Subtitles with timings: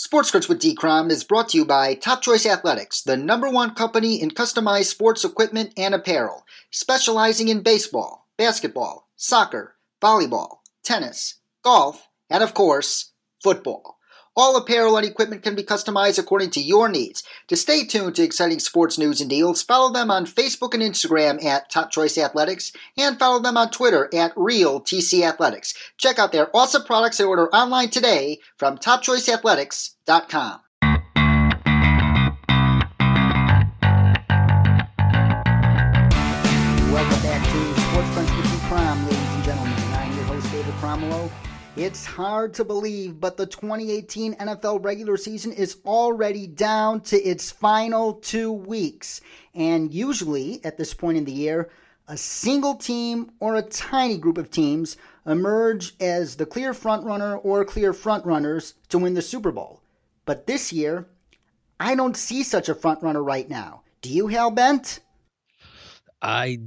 [0.00, 3.74] Sports Crunch with D-Crom is brought to you by Top Choice Athletics, the number one
[3.74, 12.06] company in customized sports equipment and apparel, specializing in baseball, basketball, soccer, volleyball, tennis, golf,
[12.30, 13.10] and of course,
[13.42, 13.97] football.
[14.40, 17.24] All apparel and equipment can be customized according to your needs.
[17.48, 21.44] To stay tuned to exciting sports news and deals, follow them on Facebook and Instagram
[21.44, 25.74] at Top Choice Athletics and follow them on Twitter at Real TC Athletics.
[25.96, 30.60] Check out their awesome products and order online today from TopChoiceAthletics.com.
[41.78, 47.52] It's hard to believe, but the 2018 NFL regular season is already down to its
[47.52, 49.20] final two weeks.
[49.54, 51.70] And usually, at this point in the year,
[52.08, 57.64] a single team or a tiny group of teams emerge as the clear frontrunner or
[57.64, 59.80] clear frontrunners to win the Super Bowl.
[60.24, 61.06] But this year,
[61.78, 63.82] I don't see such a frontrunner right now.
[64.02, 64.98] Do you, Hal Bent?
[66.20, 66.58] I,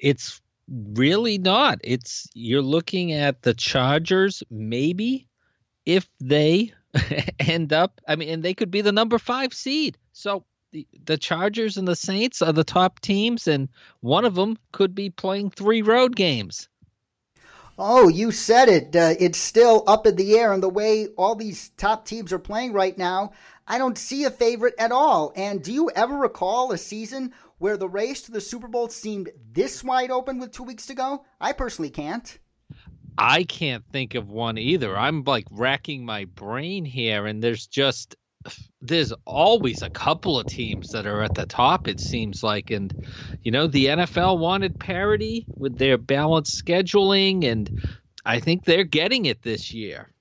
[0.00, 1.80] it's really not.
[1.84, 5.28] It's you're looking at the Chargers maybe
[5.84, 6.72] if they
[7.38, 9.98] end up I mean and they could be the number 5 seed.
[10.12, 13.68] So the, the Chargers and the Saints are the top teams and
[14.00, 16.68] one of them could be playing 3 road games.
[17.78, 18.96] Oh, you said it.
[18.96, 22.38] Uh, it's still up in the air, and the way all these top teams are
[22.38, 23.32] playing right now,
[23.68, 25.32] I don't see a favorite at all.
[25.36, 29.30] And do you ever recall a season where the race to the Super Bowl seemed
[29.52, 31.24] this wide open with two weeks to go?
[31.40, 32.38] I personally can't.
[33.18, 34.96] I can't think of one either.
[34.96, 38.16] I'm like racking my brain here, and there's just
[38.80, 43.06] there's always a couple of teams that are at the top it seems like and
[43.42, 47.84] you know the NFL wanted parity with their balanced scheduling and
[48.24, 50.12] I think they're getting it this year.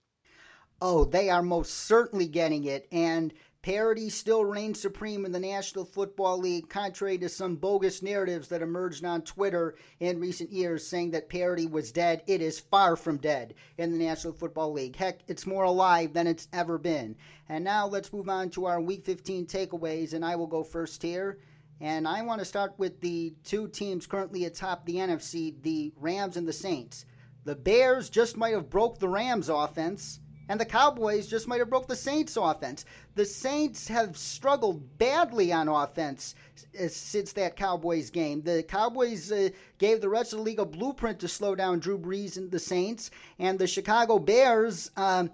[0.81, 3.33] Oh, they are most certainly getting it and
[3.65, 8.61] Parity still reigns supreme in the National Football League, contrary to some bogus narratives that
[8.61, 12.21] emerged on Twitter in recent years saying that parity was dead.
[12.27, 14.95] It is far from dead in the National Football League.
[14.95, 17.15] Heck, it's more alive than it's ever been.
[17.49, 21.01] And now let's move on to our Week 15 takeaways, and I will go first
[21.01, 21.39] here.
[21.81, 26.37] And I want to start with the two teams currently atop the NFC, the Rams
[26.37, 27.07] and the Saints.
[27.45, 30.19] The Bears just might have broke the Rams offense
[30.49, 32.85] and the Cowboys just might have broke the Saints' offense.
[33.15, 36.35] The Saints have struggled badly on offense
[36.79, 38.41] uh, since that Cowboys game.
[38.41, 41.97] The Cowboys uh, gave the rest of the league a blueprint to slow down Drew
[41.97, 44.91] Brees and the Saints, and the Chicago Bears.
[44.97, 45.31] Um,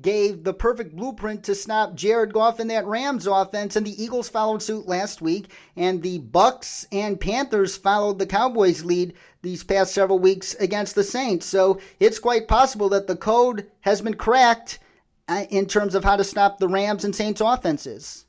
[0.00, 4.28] gave the perfect blueprint to stop Jared Goff in that Rams offense, and the Eagles
[4.28, 9.94] followed suit last week, and the Bucks and Panthers followed the Cowboys' lead these past
[9.94, 11.46] several weeks against the Saints.
[11.46, 14.80] So it's quite possible that the code has been cracked
[15.28, 18.24] uh, in terms of how to stop the Rams and Saints offenses.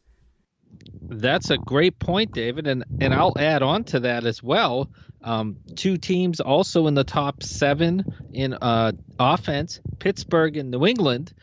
[1.01, 4.89] That's a great point, David, and and I'll add on to that as well.
[5.25, 11.33] Um, two teams also in the top seven in uh, offense, Pittsburgh and New England.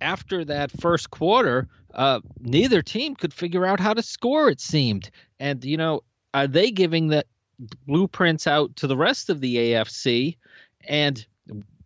[0.00, 4.48] After that first quarter, uh, neither team could figure out how to score.
[4.48, 6.00] It seemed, and you know,
[6.32, 7.26] are they giving the
[7.86, 10.38] blueprints out to the rest of the AFC?
[10.88, 11.24] And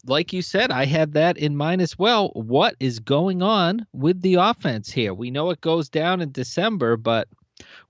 [0.07, 2.29] like you said, I had that in mind as well.
[2.35, 5.13] What is going on with the offense here?
[5.13, 7.27] We know it goes down in December, but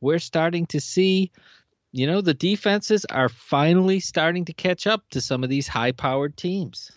[0.01, 1.31] we're starting to see
[1.95, 5.93] you know, the defenses are finally starting to catch up to some of these high
[5.93, 6.91] powered teams.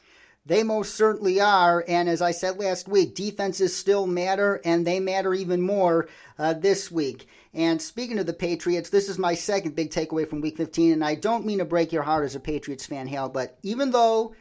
[0.43, 1.85] They most certainly are.
[1.87, 6.07] And as I said last week, defenses still matter, and they matter even more
[6.39, 7.27] uh, this week.
[7.53, 10.93] And speaking of the Patriots, this is my second big takeaway from week 15.
[10.93, 13.91] And I don't mean to break your heart as a Patriots fan, Hal, but even
[13.91, 14.33] though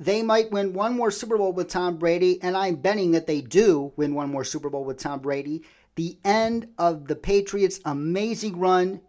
[0.00, 3.40] they might win one more Super Bowl with Tom Brady, and I'm betting that they
[3.40, 5.62] do win one more Super Bowl with Tom Brady,
[5.94, 9.00] the end of the Patriots' amazing run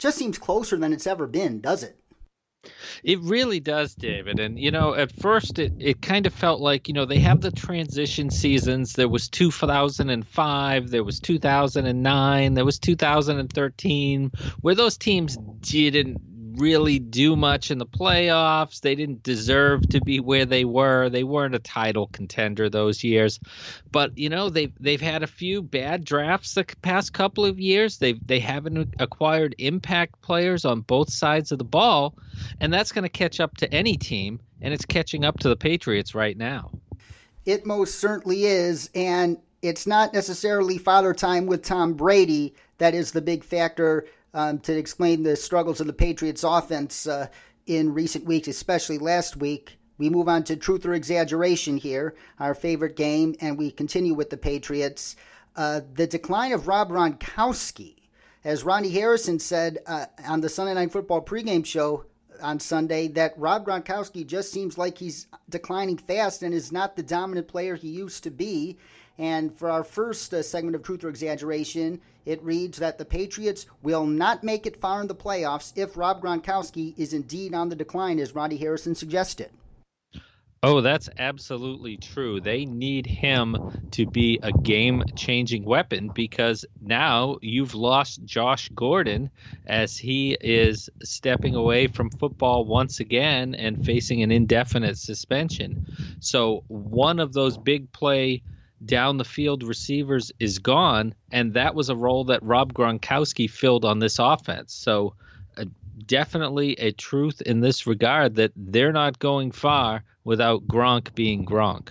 [0.00, 1.96] just seems closer than it's ever been, does it?
[3.02, 4.38] It really does, David.
[4.38, 7.40] And you know, at first it, it kind of felt like, you know, they have
[7.40, 8.92] the transition seasons.
[8.92, 16.20] There was 2005, there was 2009, there was 2013, where those teams didn't
[16.60, 18.80] really do much in the playoffs.
[18.80, 21.08] They didn't deserve to be where they were.
[21.08, 23.40] They weren't a title contender those years.
[23.90, 27.98] But you know, they've they've had a few bad drafts the past couple of years.
[27.98, 32.14] They they haven't acquired impact players on both sides of the ball,
[32.60, 35.56] and that's going to catch up to any team, and it's catching up to the
[35.56, 36.70] Patriots right now.
[37.46, 43.12] It most certainly is, and it's not necessarily father time with Tom Brady that is
[43.12, 47.28] the big factor um, to explain the struggles of the Patriots offense uh,
[47.66, 49.78] in recent weeks, especially last week.
[49.98, 54.30] we move on to truth or exaggeration here, our favorite game, and we continue with
[54.30, 55.16] the Patriots.
[55.56, 57.96] Uh, the decline of Rob Gronkowski.
[58.42, 62.06] As Rodney Harrison said uh, on the Sunday Night Football pregame show
[62.40, 67.02] on Sunday, that Rob Gronkowski just seems like he's declining fast and is not the
[67.02, 68.78] dominant player he used to be.
[69.18, 73.66] And for our first uh, segment of Truth or Exaggeration, it reads that the Patriots
[73.82, 77.76] will not make it far in the playoffs if Rob Gronkowski is indeed on the
[77.76, 79.50] decline, as Rodney Harrison suggested.
[80.62, 82.38] Oh, that's absolutely true.
[82.38, 83.56] They need him
[83.92, 89.30] to be a game changing weapon because now you've lost Josh Gordon
[89.66, 95.86] as he is stepping away from football once again and facing an indefinite suspension.
[96.20, 98.42] So, one of those big play
[98.84, 103.84] down the field receivers is gone, and that was a role that Rob Gronkowski filled
[103.84, 104.74] on this offense.
[104.74, 105.14] So,
[105.56, 105.64] uh,
[106.06, 111.88] definitely a truth in this regard that they're not going far without Gronk being Gronk.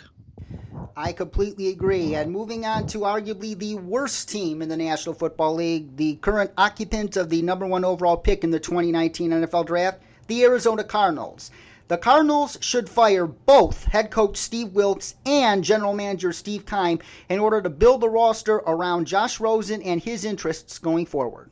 [0.95, 2.15] I completely agree.
[2.15, 6.51] And moving on to arguably the worst team in the National Football League, the current
[6.57, 11.51] occupant of the number one overall pick in the 2019 NFL Draft, the Arizona Cardinals.
[11.89, 16.99] The Cardinals should fire both head coach Steve Wilks and general manager Steve Keim
[17.29, 21.49] in order to build the roster around Josh Rosen and his interests going forward.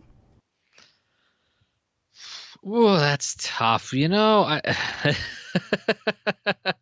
[2.63, 3.93] Oh, that's tough.
[3.93, 5.17] You know, I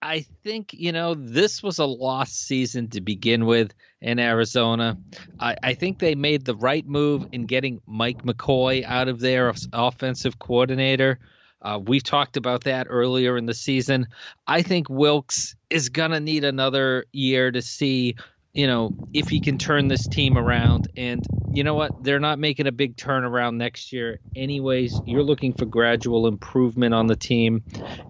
[0.00, 4.96] I think, you know, this was a lost season to begin with in Arizona.
[5.38, 9.52] I, I think they made the right move in getting Mike McCoy out of there,
[9.74, 11.18] offensive coordinator.
[11.64, 14.06] Uh, we've talked about that earlier in the season.
[14.46, 18.16] I think Wilks is going to need another year to see
[18.54, 20.88] you know, if he can turn this team around.
[20.96, 22.04] And you know what?
[22.04, 24.98] They're not making a big turnaround next year, anyways.
[25.04, 27.64] You're looking for gradual improvement on the team,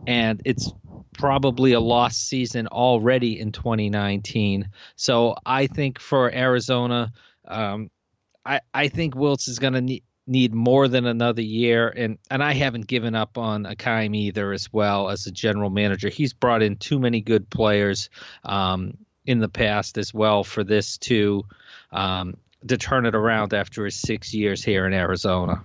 [0.07, 0.71] and it's
[1.15, 4.69] probably a lost season already in 2019.
[4.97, 7.13] So I think for Arizona,
[7.49, 7.91] um,
[8.45, 12.43] I I think Wilks is going to need need more than another year and and
[12.43, 16.09] I haven't given up on Keim either as well as a general manager.
[16.09, 18.09] He's brought in too many good players.
[18.43, 21.45] Um, in the past as well for this to
[21.93, 22.37] um,
[22.67, 25.63] to turn it around after his six years here in Arizona.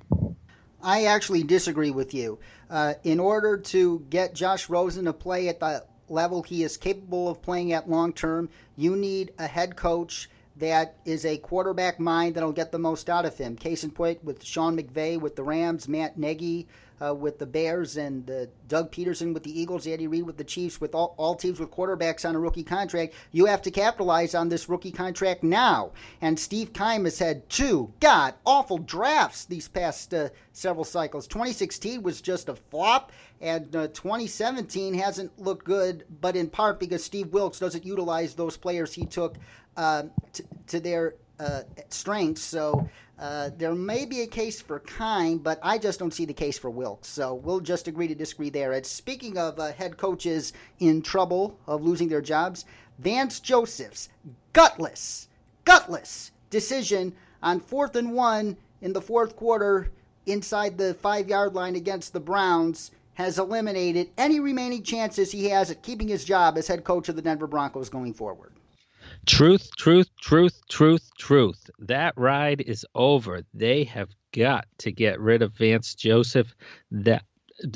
[0.81, 2.39] I actually disagree with you.
[2.69, 7.29] Uh, in order to get Josh Rosen to play at the level he is capable
[7.29, 10.29] of playing at long term, you need a head coach
[10.59, 13.55] that is a quarterback mind that'll get the most out of him.
[13.55, 16.67] Case in point with Sean McVay with the Rams, Matt Nagy
[17.01, 20.43] uh, with the Bears, and uh, Doug Pederson with the Eagles, Andy Reid with the
[20.43, 23.13] Chiefs, with all, all teams with quarterbacks on a rookie contract.
[23.31, 25.91] You have to capitalize on this rookie contract now.
[26.21, 31.27] And Steve Keim has had two god awful drafts these past uh, several cycles.
[31.27, 37.03] 2016 was just a flop, and uh, 2017 hasn't looked good, but in part because
[37.03, 39.37] Steve Wilks doesn't utilize those players he took
[39.75, 42.41] to, to their uh, strengths.
[42.41, 42.89] So
[43.19, 46.57] uh, there may be a case for Keim, but I just don't see the case
[46.57, 47.07] for Wilks.
[47.07, 48.73] So we'll just agree to disagree there.
[48.73, 52.65] And speaking of uh, head coaches in trouble of losing their jobs,
[52.99, 54.09] Vance Joseph's
[54.53, 55.27] gutless,
[55.65, 59.91] gutless decision on fourth and one in the fourth quarter
[60.25, 65.69] inside the five yard line against the Browns has eliminated any remaining chances he has
[65.69, 68.53] at keeping his job as head coach of the Denver Broncos going forward.
[69.29, 71.69] Truth, truth, truth, truth, truth.
[71.77, 73.43] That ride is over.
[73.53, 76.55] They have got to get rid of Vance Joseph.
[76.89, 77.23] That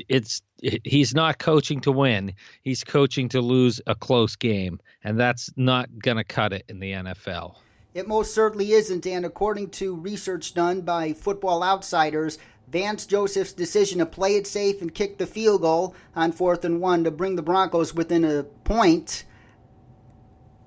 [0.09, 0.41] it's
[0.83, 2.33] he's not coaching to win.
[2.63, 6.79] He's coaching to lose a close game, and that's not going to cut it in
[6.79, 7.57] the NFL.
[7.93, 13.99] It most certainly isn't, and according to research done by Football Outsiders, Vance Joseph's decision
[13.99, 17.35] to play it safe and kick the field goal on fourth and one to bring
[17.35, 19.25] the Broncos within a point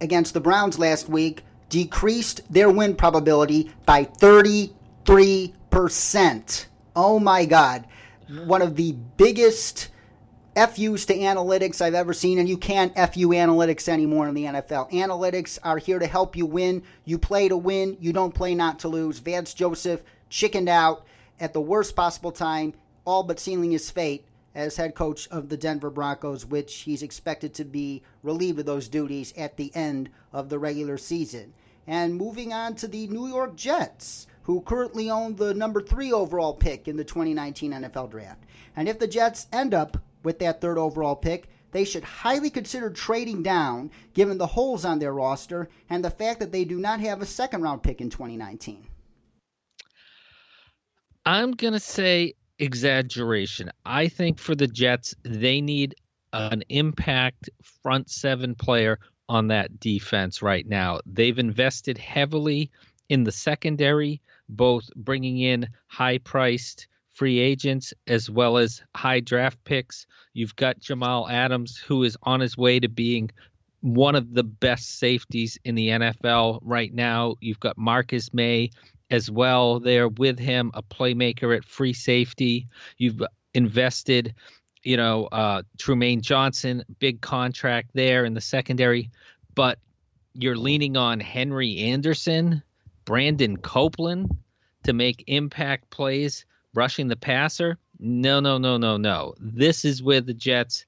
[0.00, 6.66] against the Browns last week decreased their win probability by 33%.
[6.94, 7.86] Oh my God.
[8.28, 9.88] One of the biggest
[10.56, 14.90] FUs to analytics I've ever seen, and you can't FU analytics anymore in the NFL.
[14.90, 16.82] Analytics are here to help you win.
[17.04, 19.18] You play to win, you don't play not to lose.
[19.18, 21.04] Vance Joseph chickened out
[21.38, 22.72] at the worst possible time,
[23.04, 24.24] all but sealing his fate
[24.56, 28.88] as head coach of the Denver Broncos, which he's expected to be relieved of those
[28.88, 31.52] duties at the end of the regular season.
[31.86, 36.54] And moving on to the New York Jets, who currently own the number three overall
[36.54, 38.44] pick in the 2019 NFL Draft.
[38.74, 42.88] And if the Jets end up with that third overall pick, they should highly consider
[42.88, 47.00] trading down given the holes on their roster and the fact that they do not
[47.00, 48.86] have a second round pick in 2019.
[51.26, 53.70] I'm going to say exaggeration.
[53.84, 55.94] I think for the Jets, they need
[56.32, 57.50] an impact
[57.82, 58.98] front seven player
[59.28, 61.00] on that defense right now.
[61.06, 62.70] They've invested heavily
[63.08, 69.62] in the secondary, both bringing in high priced free agents as well as high draft
[69.64, 70.06] picks.
[70.34, 73.30] You've got Jamal Adams, who is on his way to being
[73.80, 77.36] one of the best safeties in the NFL right now.
[77.40, 78.70] You've got Marcus Maye
[79.10, 82.66] as well there with him, a playmaker at free safety.
[82.98, 83.22] You've
[83.54, 84.34] invested,
[84.82, 89.10] you know, uh, Trumaine Johnson, big contract there in the secondary,
[89.54, 89.78] but
[90.34, 92.62] you're leaning on Henry Anderson,
[93.04, 94.30] Brandon Copeland
[94.84, 96.44] to make impact plays
[96.74, 97.78] rushing the passer.
[97.98, 99.34] No, no, no, no, no.
[99.40, 100.84] This is where the Jets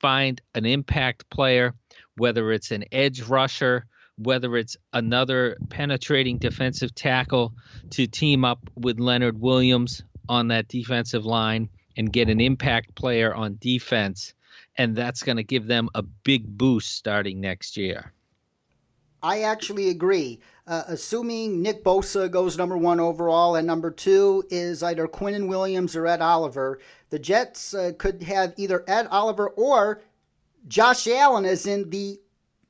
[0.00, 1.74] find an impact player,
[2.16, 3.86] whether it's an edge rusher
[4.18, 7.54] whether it's another penetrating defensive tackle
[7.90, 13.34] to team up with Leonard Williams on that defensive line and get an impact player
[13.34, 14.34] on defense.
[14.76, 18.12] And that's going to give them a big boost starting next year.
[19.22, 20.40] I actually agree.
[20.66, 25.96] Uh, assuming Nick Bosa goes number one overall and number two is either Quinnen Williams
[25.96, 26.80] or Ed Oliver,
[27.10, 30.02] the Jets uh, could have either Ed Oliver or
[30.68, 32.20] Josh Allen as in the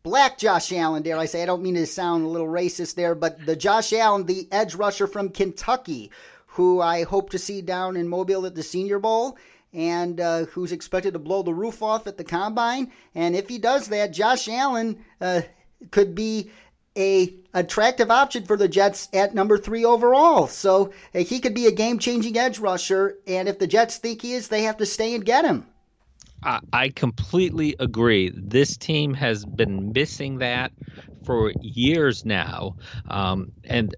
[0.07, 1.43] black Josh Allen, dare I say.
[1.43, 4.77] I don't mean to sound a little racist there, but the Josh Allen, the edge
[4.77, 6.13] rusher from Kentucky,
[6.47, 9.37] who I hope to see down in Mobile at the Senior Bowl
[9.73, 12.93] and uh, who's expected to blow the roof off at the combine.
[13.17, 15.41] And if he does that, Josh Allen uh,
[15.91, 16.53] could be
[16.97, 20.47] a attractive option for the Jets at number three overall.
[20.47, 23.19] So uh, he could be a game changing edge rusher.
[23.27, 25.67] And if the Jets think he is, they have to stay and get him.
[26.43, 28.33] I, completely agree.
[28.35, 30.73] This team has been missing that
[31.25, 32.77] for years now,
[33.09, 33.95] um, and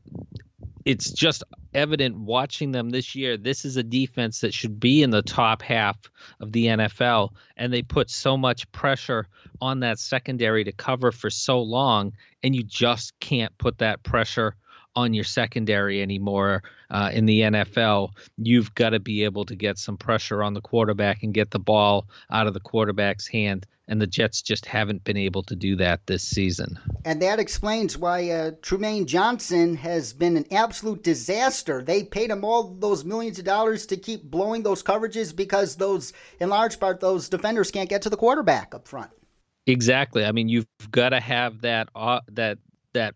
[0.85, 3.37] it's just evident watching them this year.
[3.37, 5.99] This is a defense that should be in the top half
[6.41, 9.27] of the NFL, and they put so much pressure
[9.61, 14.55] on that secondary to cover for so long, and you just can't put that pressure
[14.99, 18.11] on your secondary anymore uh, in the NFL.
[18.37, 21.61] You've got to be able to get some pressure on the quarterback and get the
[21.61, 23.65] ball out of the quarterback's hand.
[23.87, 26.79] And the Jets just haven't been able to do that this season.
[27.07, 31.81] And that explains why uh, Trumaine Johnson has been an absolute disaster.
[31.81, 36.13] They paid him all those millions of dollars to keep blowing those coverages because those,
[36.41, 39.11] in large part, those defenders can't get to the quarterback up front.
[39.67, 40.25] Exactly.
[40.25, 42.59] I mean, you've got to have that uh, that
[42.95, 43.15] that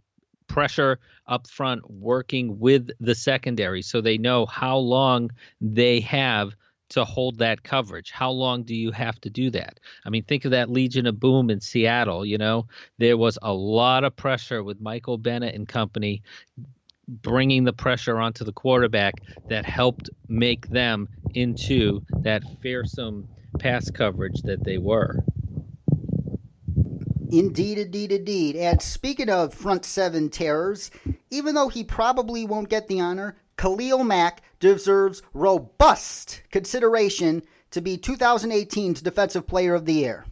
[0.53, 5.31] pressure up front working with the secondary so they know how long
[5.63, 6.55] they have
[6.91, 8.11] to hold that coverage.
[8.11, 9.81] How long do you have to do that?
[10.05, 12.27] I mean, think of that Legion of Boom in Seattle.
[12.27, 12.67] You know,
[12.99, 16.23] there was a lot of pressure with Michael Bennett and company
[17.09, 23.27] bringing the pressure onto the quarterback that helped make them into that fearsome
[23.59, 25.25] pass coverage that they were.
[27.33, 28.57] Indeed, indeed, indeed.
[28.57, 30.91] And speaking of front seven terrors,
[31.31, 37.97] even though he probably won't get the honor, Khalil Mack deserves robust consideration to be
[37.97, 40.27] 2018's Defensive Player of the Year.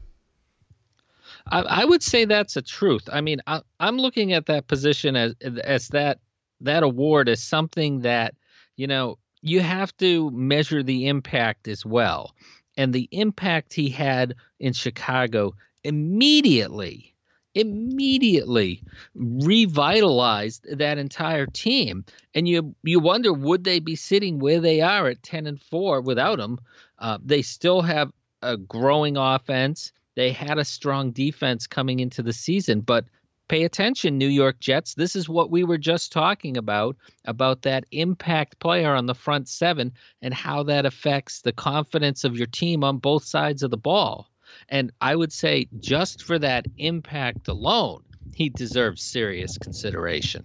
[1.46, 3.08] I, I would say that's a truth.
[3.10, 6.18] I mean, I, am looking at that position as as that
[6.60, 8.34] that award as something that
[8.76, 12.34] you know you have to measure the impact as well,
[12.76, 17.14] and the impact he had in Chicago immediately
[17.54, 18.80] immediately
[19.14, 22.04] revitalized that entire team.
[22.32, 26.00] And you you wonder would they be sitting where they are at 10 and 4
[26.00, 26.60] without him
[27.00, 29.92] uh, they still have a growing offense.
[30.14, 32.80] They had a strong defense coming into the season.
[32.82, 33.06] But
[33.48, 34.94] pay attention new york jets.
[34.94, 39.48] This is what we were just talking about about that impact player on the front
[39.48, 43.76] seven and how that affects the confidence of your team on both sides of the
[43.76, 44.29] ball
[44.68, 48.02] and I would say just for that impact alone,
[48.34, 50.44] he deserves serious consideration.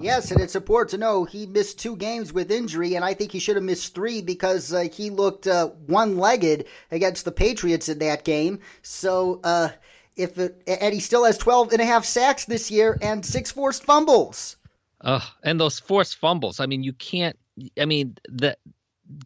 [0.00, 3.32] Yes, and it's important to know he missed two games with injury, and I think
[3.32, 7.98] he should have missed three because uh, he looked uh, one-legged against the Patriots in
[8.00, 8.60] that game.
[8.82, 9.70] So, uh,
[10.16, 13.50] if it, and he still has 12 and a half sacks this year and six
[13.50, 14.56] forced fumbles.
[15.00, 16.60] Uh, and those forced fumbles.
[16.60, 17.38] I mean, you can't.
[17.78, 18.56] I mean, the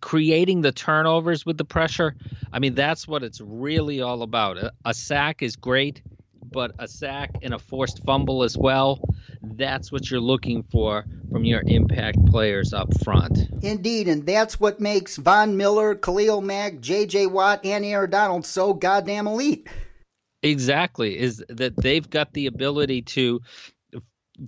[0.00, 2.14] creating the turnovers with the pressure.
[2.52, 4.58] I mean, that's what it's really all about.
[4.58, 6.02] A, a, sack is great,
[6.50, 9.00] but a sack and a forced fumble as well.
[9.42, 13.38] That's what you're looking for from your impact players up front.
[13.62, 17.26] Indeed, and that's what makes Von Miller, Khalil Mack, J.J.
[17.26, 19.68] Watt, and Aaron Donald so goddamn elite.
[20.42, 23.40] Exactly, is that they've got the ability to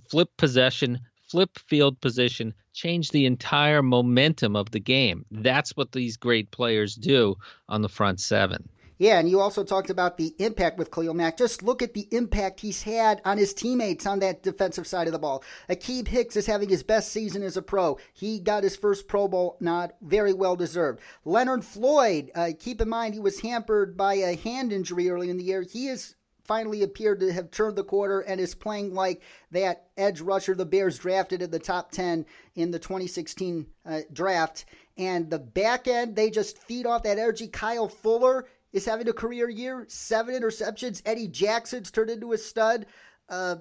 [0.09, 0.99] flip possession,
[1.29, 5.25] flip field position, change the entire momentum of the game.
[5.31, 7.35] That's what these great players do
[7.69, 8.67] on the front seven.
[8.99, 11.37] Yeah, and you also talked about the impact with Khalil Mack.
[11.37, 15.13] Just look at the impact he's had on his teammates on that defensive side of
[15.13, 15.43] the ball.
[15.69, 17.97] Akiem Hicks is having his best season as a pro.
[18.13, 21.01] He got his first Pro Bowl nod, very well deserved.
[21.25, 25.37] Leonard Floyd, uh, keep in mind he was hampered by a hand injury early in
[25.37, 25.63] the year.
[25.63, 26.15] He is
[26.45, 29.21] finally appeared to have turned the quarter and is playing like
[29.51, 34.65] that edge rusher the Bears drafted in the top 10 in the 2016 uh, draft.
[34.97, 37.47] And the back end, they just feed off that energy.
[37.47, 39.85] Kyle Fuller is having a career year.
[39.87, 41.01] Seven interceptions.
[41.05, 42.85] Eddie Jackson's turned into a stud.
[43.29, 43.55] Uh,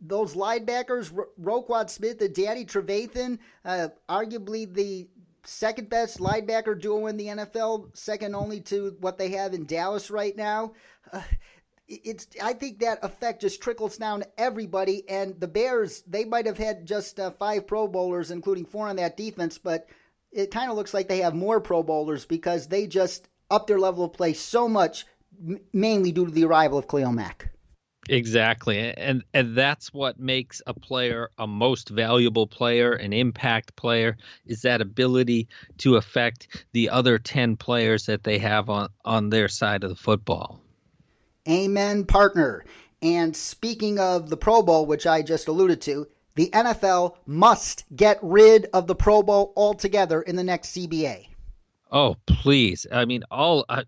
[0.00, 5.08] those linebackers, Ro- Roquan Smith and Danny Trevathan, uh, arguably the
[5.44, 10.10] second best linebacker duo in the NFL, second only to what they have in Dallas
[10.10, 10.72] right now.
[11.12, 11.22] Uh,
[11.88, 15.08] it's I think that effect just trickles down to everybody.
[15.08, 18.96] And the Bears, they might have had just uh, five Pro Bowlers, including four on
[18.96, 19.88] that defense, but
[20.30, 23.78] it kind of looks like they have more Pro Bowlers because they just up their
[23.78, 25.06] level of play so much,
[25.72, 27.50] mainly due to the arrival of Khalil Mack.
[28.10, 28.78] Exactly.
[28.78, 34.16] And and that's what makes a player a most valuable player, an impact player,
[34.46, 39.48] is that ability to affect the other 10 players that they have on, on their
[39.48, 40.60] side of the football.
[41.48, 42.64] Amen, partner.
[43.00, 48.18] And speaking of the Pro Bowl, which I just alluded to, the NFL must get
[48.22, 51.28] rid of the Pro Bowl altogether in the next CBA.
[51.90, 52.86] Oh, please.
[52.92, 53.82] I mean, all uh,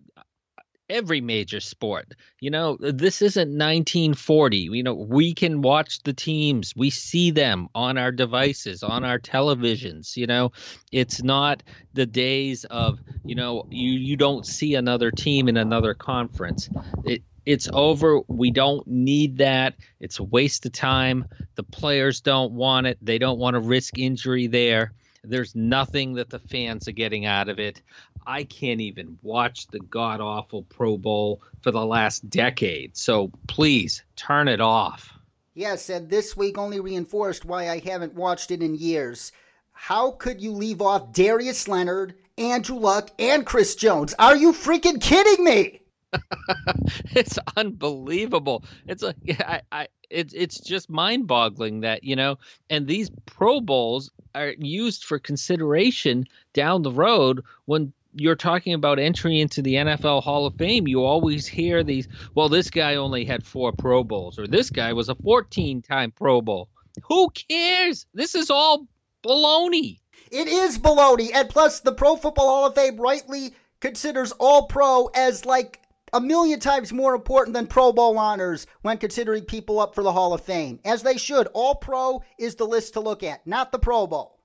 [0.90, 2.14] every major sport.
[2.40, 4.56] You know, this isn't 1940.
[4.56, 9.18] You know, we can watch the teams, we see them on our devices, on our
[9.18, 10.16] televisions.
[10.16, 10.52] You know,
[10.92, 11.62] it's not
[11.94, 16.68] the days of, you know, you, you don't see another team in another conference.
[17.04, 18.20] It, it's over.
[18.28, 19.74] We don't need that.
[20.00, 21.24] It's a waste of time.
[21.54, 22.98] The players don't want it.
[23.02, 24.92] They don't want to risk injury there.
[25.22, 27.82] There's nothing that the fans are getting out of it.
[28.26, 32.96] I can't even watch the god awful Pro Bowl for the last decade.
[32.96, 35.12] So please turn it off.
[35.54, 39.32] Yes, and this week only reinforced why I haven't watched it in years.
[39.72, 44.14] How could you leave off Darius Leonard, Andrew Luck, and Chris Jones?
[44.18, 45.79] Are you freaking kidding me?
[47.14, 48.64] it's unbelievable.
[48.86, 54.10] It's like I, I it's it's just mind-boggling that you know, and these Pro Bowls
[54.34, 60.22] are used for consideration down the road when you're talking about entry into the NFL
[60.22, 64.38] Hall of Fame, you always hear these, well, this guy only had four Pro Bowls,
[64.38, 66.68] or this guy was a 14 time Pro Bowl.
[67.04, 68.06] Who cares?
[68.12, 68.86] This is all
[69.22, 70.00] baloney.
[70.30, 71.30] It is baloney.
[71.34, 75.80] And plus, the Pro Football Hall of Fame rightly considers All Pro as like
[76.12, 80.12] a million times more important than Pro Bowl honors when considering people up for the
[80.12, 80.80] Hall of Fame.
[80.84, 81.48] As they should.
[81.54, 84.40] All Pro is the list to look at, not the Pro Bowl.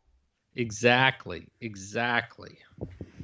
[0.56, 1.48] Exactly.
[1.62, 2.58] Exactly.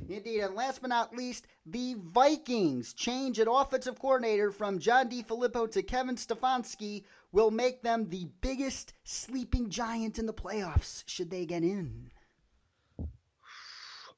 [0.10, 0.42] Indeed.
[0.42, 5.84] And last but not least, the Vikings change at offensive coordinator from John DeFilippo to
[5.84, 11.64] Kevin Stefanski will make them the biggest sleeping giant in the playoffs should they get
[11.64, 12.12] in.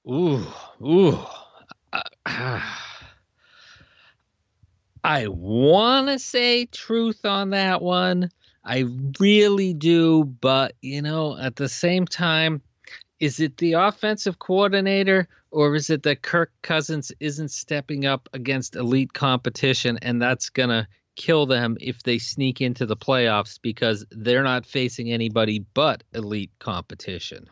[0.09, 0.45] Ooh,
[0.81, 1.19] ooh.
[2.25, 2.61] Uh,
[5.03, 8.29] I want to say truth on that one.
[8.63, 8.85] I
[9.19, 12.61] really do, but you know, at the same time,
[13.19, 18.75] is it the offensive coordinator or is it that Kirk Cousins isn't stepping up against
[18.75, 24.05] elite competition and that's going to kill them if they sneak into the playoffs because
[24.09, 27.47] they're not facing anybody but elite competition?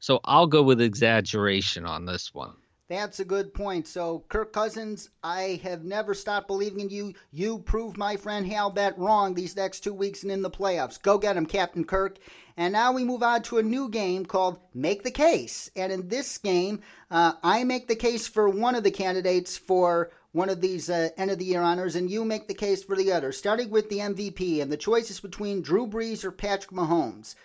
[0.00, 2.54] So I'll go with exaggeration on this one.
[2.90, 3.86] That's a good point.
[3.86, 7.14] So, Kirk Cousins, I have never stopped believing in you.
[7.30, 11.00] You proved my friend Hal Bet wrong these next two weeks and in the playoffs.
[11.00, 12.18] Go get him, Captain Kirk.
[12.56, 15.70] And now we move on to a new game called Make the Case.
[15.76, 16.80] And in this game,
[17.12, 21.10] uh, I make the case for one of the candidates for one of these uh,
[21.16, 23.88] end of the year honors, and you make the case for the other, starting with
[23.88, 24.60] the MVP.
[24.60, 27.36] And the choice is between Drew Brees or Patrick Mahomes.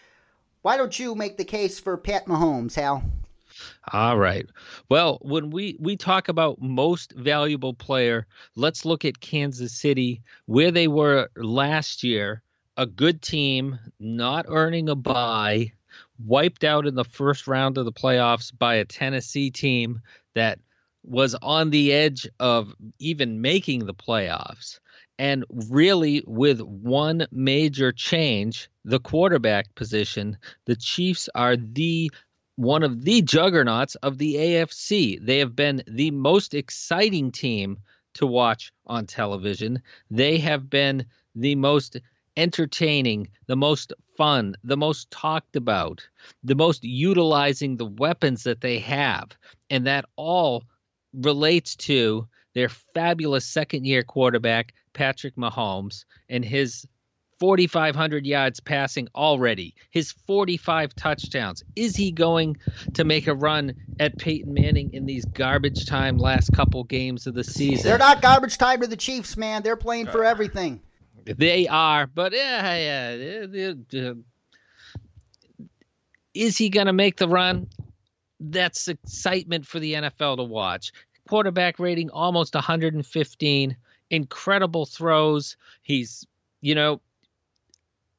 [0.63, 3.03] Why don't you make the case for Pat Mahomes, Hal?
[3.91, 4.45] All right.
[4.89, 10.71] Well, when we we talk about most valuable player, let's look at Kansas City where
[10.71, 12.41] they were last year,
[12.77, 15.71] a good team, not earning a bye,
[16.25, 20.01] wiped out in the first round of the playoffs by a Tennessee team
[20.33, 20.59] that
[21.03, 24.79] was on the edge of even making the playoffs.
[25.17, 32.11] And really, with one major change, the quarterback position, the Chiefs are the
[32.55, 35.19] one of the juggernauts of the AFC.
[35.23, 37.79] They have been the most exciting team
[38.15, 39.81] to watch on television.
[40.09, 41.97] They have been the most
[42.37, 46.07] entertaining, the most fun, the most talked about,
[46.43, 49.37] the most utilizing the weapons that they have.
[49.69, 50.63] And that all
[51.13, 56.87] relates to their fabulous second year quarterback, Patrick Mahomes, and his
[57.39, 61.63] 4,500 yards passing already, his 45 touchdowns.
[61.75, 62.57] Is he going
[62.93, 67.33] to make a run at Peyton Manning in these garbage time last couple games of
[67.33, 67.83] the season?
[67.83, 69.63] They're not garbage time to the Chiefs, man.
[69.63, 70.81] They're playing for everything.
[71.25, 73.15] They are, but yeah,
[73.91, 74.13] yeah.
[76.33, 77.67] Is he going to make the run?
[78.39, 80.91] That's excitement for the NFL to watch.
[81.27, 83.77] Quarterback rating almost 115.
[84.11, 85.57] Incredible throws.
[85.81, 86.27] He's,
[86.61, 87.01] you know,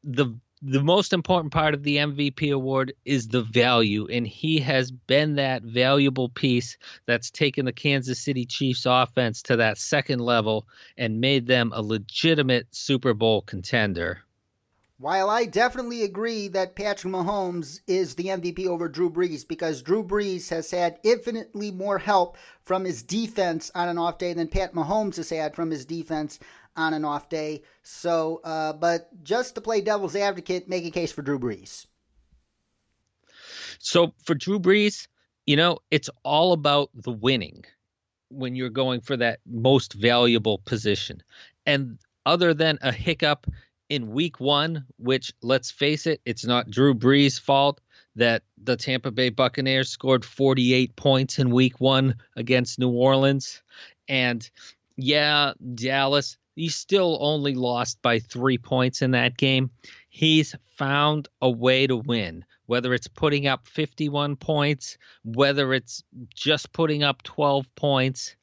[0.06, 4.90] the the most important part of the MVP award is the value, and he has
[4.90, 10.66] been that valuable piece that's taken the Kansas City Chiefs offense to that second level
[10.96, 14.22] and made them a legitimate Super Bowl contender.
[14.98, 20.02] While I definitely agree that Patrick Mahomes is the MVP over Drew Brees because Drew
[20.02, 24.72] Brees has had infinitely more help from his defense on an off day than Pat
[24.72, 26.38] Mahomes has had from his defense
[26.76, 27.62] on an off day.
[27.82, 31.86] So, uh, but just to play devil's advocate, make a case for Drew Brees.
[33.78, 35.08] So for Drew Brees,
[35.46, 37.64] you know, it's all about the winning
[38.28, 41.22] when you're going for that most valuable position.
[41.64, 43.46] And other than a hiccup
[43.88, 47.80] in week one, which let's face it, it's not Drew Brees' fault
[48.16, 53.62] that the Tampa Bay Buccaneers scored 48 points in week one against New Orleans.
[54.08, 54.48] And
[54.96, 59.70] yeah, Dallas he still only lost by three points in that game.
[60.08, 66.02] He's found a way to win, whether it's putting up 51 points, whether it's
[66.34, 68.34] just putting up 12 points.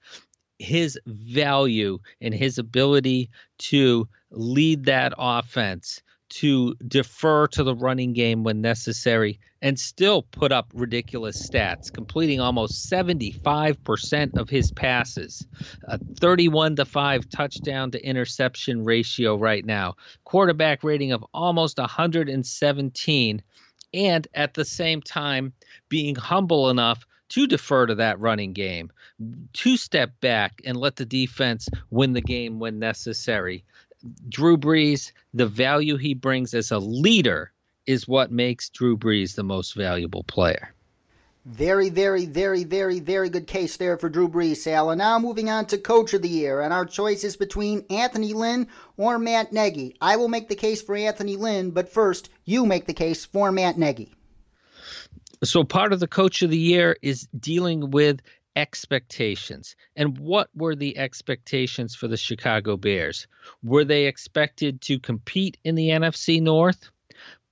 [0.59, 6.01] His value and his ability to lead that offense
[6.33, 12.39] to defer to the running game when necessary and still put up ridiculous stats, completing
[12.39, 15.45] almost 75% of his passes,
[15.83, 19.93] a 31 to 5 touchdown to interception ratio right now,
[20.23, 23.43] quarterback rating of almost 117,
[23.93, 25.53] and at the same time
[25.87, 28.91] being humble enough to defer to that running game,
[29.53, 33.63] to step back and let the defense win the game when necessary.
[34.29, 37.51] Drew Brees, the value he brings as a leader
[37.85, 40.73] is what makes Drew Brees the most valuable player.
[41.45, 44.91] Very, very, very, very, very good case there for Drew Brees, Sal.
[44.91, 48.31] And now moving on to Coach of the Year, and our choice is between Anthony
[48.31, 49.97] Lynn or Matt Nagy.
[49.99, 53.51] I will make the case for Anthony Lynn, but first, you make the case for
[53.51, 54.13] Matt Nagy.
[55.43, 58.21] So part of the Coach of the Year is dealing with
[58.55, 59.75] expectations.
[59.95, 63.27] And what were the expectations for the Chicago Bears?
[63.63, 66.89] Were they expected to compete in the NFC North?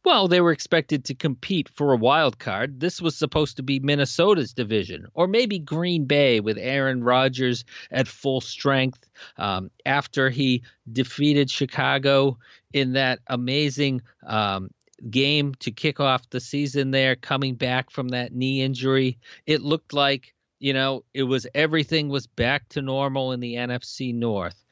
[0.04, 2.80] Well, they were expected to compete for a wild card.
[2.80, 8.08] This was supposed to be Minnesota's division, or maybe Green Bay with Aaron Rodgers at
[8.08, 12.40] full strength um, after he defeated Chicago
[12.74, 14.72] in that amazing um,
[15.08, 19.20] game to kick off the season there, coming back from that knee injury.
[19.46, 24.13] It looked like you know, it was everything was back to normal in the NFC
[24.13, 24.63] North.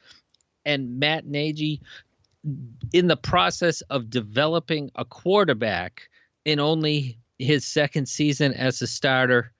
[0.63, 1.81] And Matt Nagy,
[2.93, 6.09] in the process of developing a quarterback
[6.45, 9.51] in only his second season as a starter,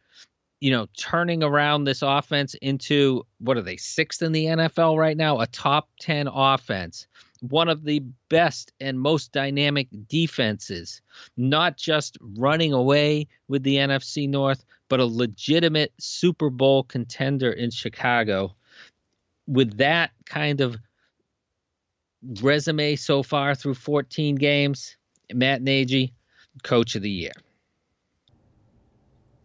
[0.60, 5.18] you know, turning around this offense into what are they, sixth in the NFL right
[5.18, 5.40] now?
[5.40, 7.08] A top 10 offense
[7.42, 11.02] one of the best and most dynamic defenses,
[11.38, 17.72] not just running away with the NFC North, but a legitimate Super Bowl contender in
[17.72, 18.56] Chicago.
[19.48, 20.76] With that kind of
[22.42, 24.98] resume so far through 14 games,
[25.34, 26.14] Matt Nagy,
[26.64, 27.32] coach of the year.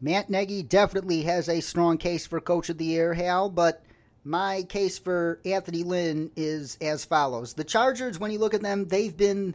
[0.01, 3.83] Matt Nagy definitely has a strong case for coach of the year, Hal, but
[4.25, 7.55] my case for Anthony Lynn is as follows.
[7.55, 9.55] The Chargers, when you look at them, they've been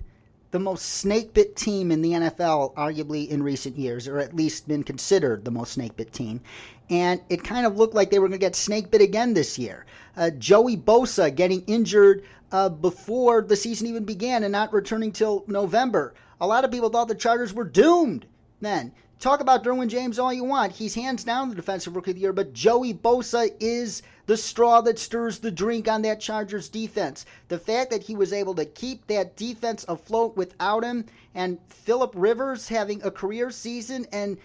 [0.52, 4.68] the most snake bit team in the NFL, arguably in recent years, or at least
[4.68, 6.42] been considered the most snake bit team.
[6.90, 9.60] And it kind of looked like they were going to get snake bit again this
[9.60, 9.86] year.
[10.18, 15.44] Uh, Joey Bosa getting injured uh, before the season even began and not returning till
[15.48, 16.16] November.
[16.42, 18.26] A lot of people thought the Chargers were doomed
[18.62, 18.92] then.
[19.20, 20.72] Talk about Derwin James all you want.
[20.72, 24.80] He's hands down the defensive rookie of the year, but Joey Bosa is the straw
[24.80, 27.26] that stirs the drink on that Chargers defense.
[27.50, 31.06] The fact that he was able to keep that defense afloat without him,
[31.36, 34.38] and Philip Rivers having a career season and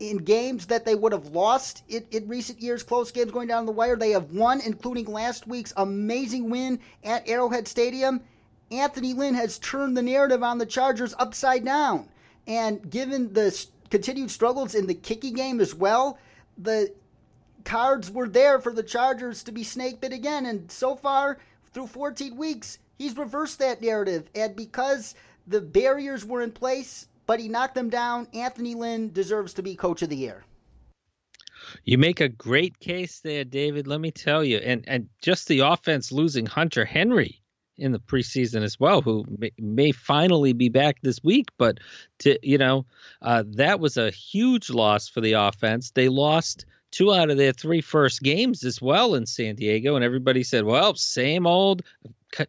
[0.00, 3.66] in games that they would have lost in, in, recent years, close games going down
[3.66, 8.22] the wire, they have won, including last week's amazing win at Arrowhead Stadium.
[8.70, 12.08] Anthony Lynn has turned the narrative on the Chargers upside down.
[12.46, 13.50] And given the
[13.92, 16.18] continued struggles in the kicking game as well,
[16.56, 16.90] the
[17.62, 20.46] cards were there for the Chargers to be snake bit again.
[20.46, 21.36] And so far,
[21.74, 24.30] through 14 weeks, he's reversed that narrative.
[24.34, 25.14] And because
[25.46, 29.76] the barriers were in place, but he knocked them down, Anthony Lynn deserves to be
[29.76, 30.42] coach of the year.
[31.84, 33.86] You make a great case there, David.
[33.86, 37.41] Let me tell you, and and just the offense losing Hunter Henry
[37.78, 41.48] in the preseason as well, who may, may finally be back this week.
[41.58, 41.78] But
[42.20, 42.86] to you know,
[43.22, 45.90] uh, that was a huge loss for the offense.
[45.90, 50.04] They lost two out of their three first games as well in San Diego, and
[50.04, 51.82] everybody said, "Well, same old."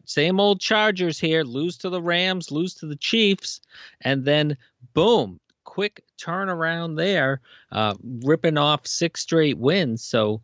[0.05, 3.59] Same old Chargers here, lose to the Rams, lose to the Chiefs,
[3.99, 4.55] and then
[4.93, 10.01] boom, quick turnaround there, uh, ripping off six straight wins.
[10.01, 10.41] So,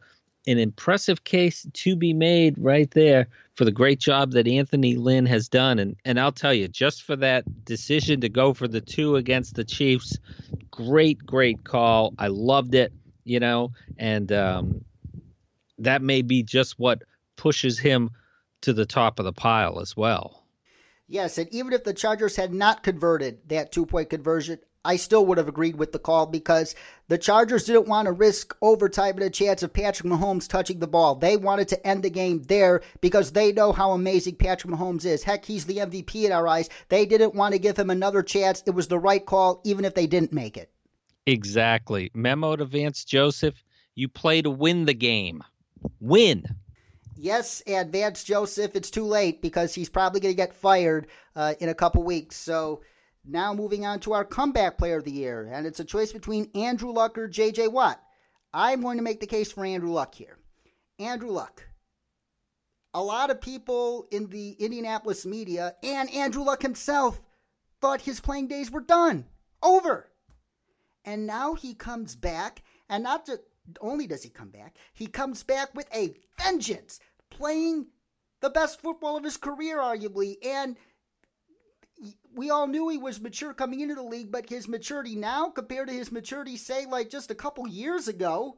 [0.48, 5.26] an impressive case to be made right there for the great job that Anthony Lynn
[5.26, 5.80] has done.
[5.80, 9.56] And and I'll tell you, just for that decision to go for the two against
[9.56, 10.18] the Chiefs,
[10.72, 12.14] great, great call.
[12.18, 12.94] I loved it,
[13.26, 14.86] you know, and um,
[15.78, 17.04] that may be just what
[17.36, 18.12] pushes him
[18.62, 20.44] to the top of the pile as well.
[21.08, 25.26] Yes, and even if the Chargers had not converted that two point conversion, I still
[25.26, 26.76] would have agreed with the call because
[27.10, 30.88] the Chargers didn't want to risk overtime and a chance of Patrick Mahomes touching the
[30.88, 31.16] ball.
[31.16, 35.24] They wanted to end the game there because they know how amazing Patrick Mahomes is.
[35.24, 36.70] Heck, he's the MVP in our eyes.
[36.88, 38.64] They didn't want to give him another chance.
[38.66, 40.72] It was the right call, even if they didn't make it.
[41.26, 42.10] Exactly.
[42.14, 43.62] Memo to Vance Joseph
[44.00, 45.44] you play to win the game.
[46.00, 46.46] Win.
[47.18, 51.54] Yes, and Vance Joseph, it's too late because he's probably going to get fired uh,
[51.60, 52.38] in a couple weeks.
[52.38, 52.82] So
[53.26, 56.50] now moving on to our comeback player of the year, and it's a choice between
[56.56, 57.68] Andrew Luck or J.J.
[57.68, 58.02] Watt.
[58.54, 60.38] I'm going to make the case for Andrew Luck here.
[60.98, 61.64] Andrew Luck.
[62.94, 67.24] A lot of people in the Indianapolis media and Andrew Luck himself
[67.80, 69.26] thought his playing days were done,
[69.62, 70.10] over.
[71.06, 73.30] And now he comes back, and not
[73.80, 77.88] only does he come back, he comes back with a vengeance, playing
[78.42, 80.76] the best football of his career, arguably, and
[82.34, 85.88] we all knew he was mature coming into the league, but his maturity now compared
[85.88, 88.58] to his maturity, say, like just a couple years ago,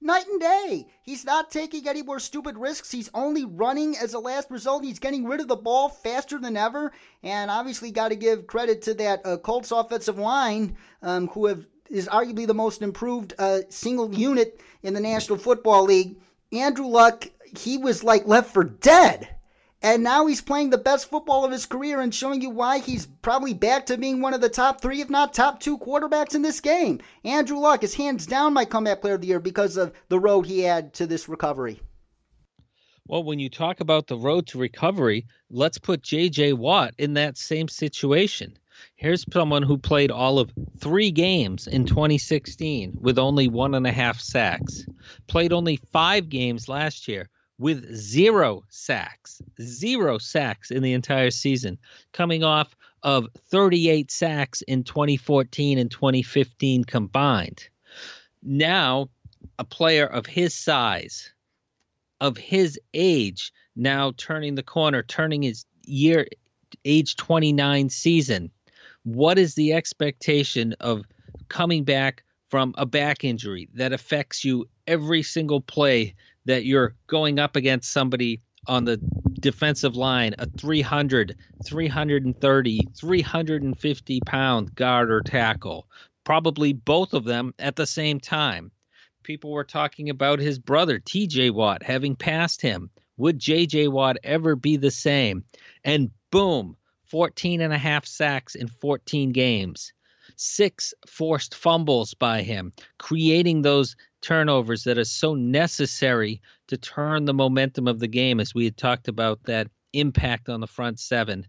[0.00, 0.86] night and day.
[1.02, 2.90] He's not taking any more stupid risks.
[2.90, 4.84] He's only running as a last result.
[4.84, 6.92] He's getting rid of the ball faster than ever.
[7.22, 11.64] And obviously, got to give credit to that uh, Colts offensive line, um, who have
[11.88, 16.16] is arguably the most improved uh, single unit in the National Football League.
[16.50, 19.28] Andrew Luck, he was like left for dead
[19.82, 23.06] and now he's playing the best football of his career and showing you why he's
[23.20, 26.42] probably back to being one of the top three, if not top two quarterbacks in
[26.42, 27.00] this game.
[27.24, 30.46] Andrew Luck is hands down my comeback player of the year because of the road
[30.46, 31.80] he had to this recovery.
[33.08, 36.52] Well, when you talk about the road to recovery, let's put J.J.
[36.52, 38.56] Watt in that same situation.
[38.94, 43.92] Here's someone who played all of three games in 2016 with only one and a
[43.92, 44.86] half sacks,
[45.26, 51.78] played only five games last year with zero sacks, zero sacks in the entire season,
[52.12, 57.68] coming off of 38 sacks in 2014 and 2015 combined.
[58.42, 59.08] Now,
[59.58, 61.32] a player of his size,
[62.20, 66.26] of his age, now turning the corner, turning his year
[66.84, 68.50] age 29 season.
[69.04, 71.04] What is the expectation of
[71.48, 77.38] coming back from a back injury that affects you every single play that you're going
[77.38, 78.98] up against somebody on the
[79.40, 85.86] defensive line, a 300, 330, 350 pound guard or tackle,
[86.24, 88.70] probably both of them at the same time.
[89.22, 92.90] People were talking about his brother, TJ Watt, having passed him.
[93.16, 95.44] Would JJ Watt ever be the same?
[95.84, 96.76] And boom,
[97.06, 99.92] 14 and a half sacks in 14 games
[100.36, 107.34] six forced fumbles by him, creating those turnovers that are so necessary to turn the
[107.34, 111.46] momentum of the game, as we had talked about that impact on the front seven,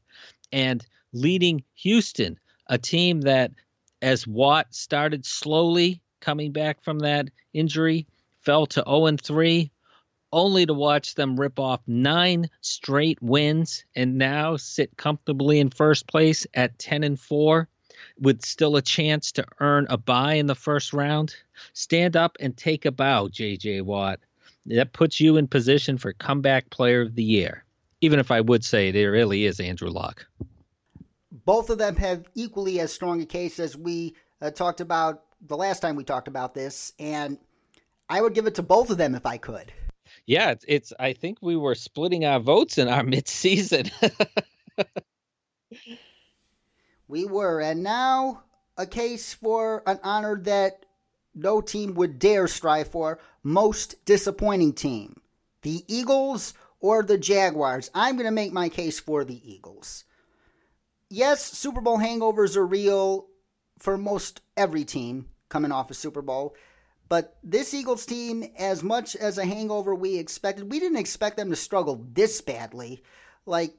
[0.52, 3.52] and leading Houston, a team that,
[4.02, 8.08] as Watt started slowly coming back from that injury,
[8.42, 9.72] fell to 0 3,
[10.32, 16.08] only to watch them rip off nine straight wins and now sit comfortably in first
[16.08, 17.70] place at 10 and 4
[18.20, 21.36] with still a chance to earn a bye in the first round,
[21.74, 24.20] stand up and take a bow, JJ Watt.
[24.66, 27.66] That puts you in position for comeback player of the year.
[28.02, 30.26] Even if I would say it really is Andrew Luck.
[31.46, 35.58] Both of them have equally as strong a case as we uh, talked about the
[35.58, 37.38] last time we talked about this, and
[38.10, 39.72] I would give it to both of them if I could.
[40.26, 43.92] Yeah, it's, it's I think we were splitting our votes in our mid-season.
[47.14, 47.62] we were.
[47.62, 48.42] And now
[48.76, 50.84] a case for an honor that
[51.36, 55.22] no team would dare strive for most disappointing team.
[55.62, 57.92] The Eagles or the Jaguars.
[57.94, 60.06] I'm going to make my case for the Eagles.
[61.08, 63.28] Yes, Super Bowl hangovers are real
[63.78, 66.56] for most every team coming off a Super Bowl.
[67.10, 71.52] But this Eagles team, as much as a hangover we expected, we didn't expect them
[71.52, 73.04] to struggle this badly.
[73.46, 73.76] Like,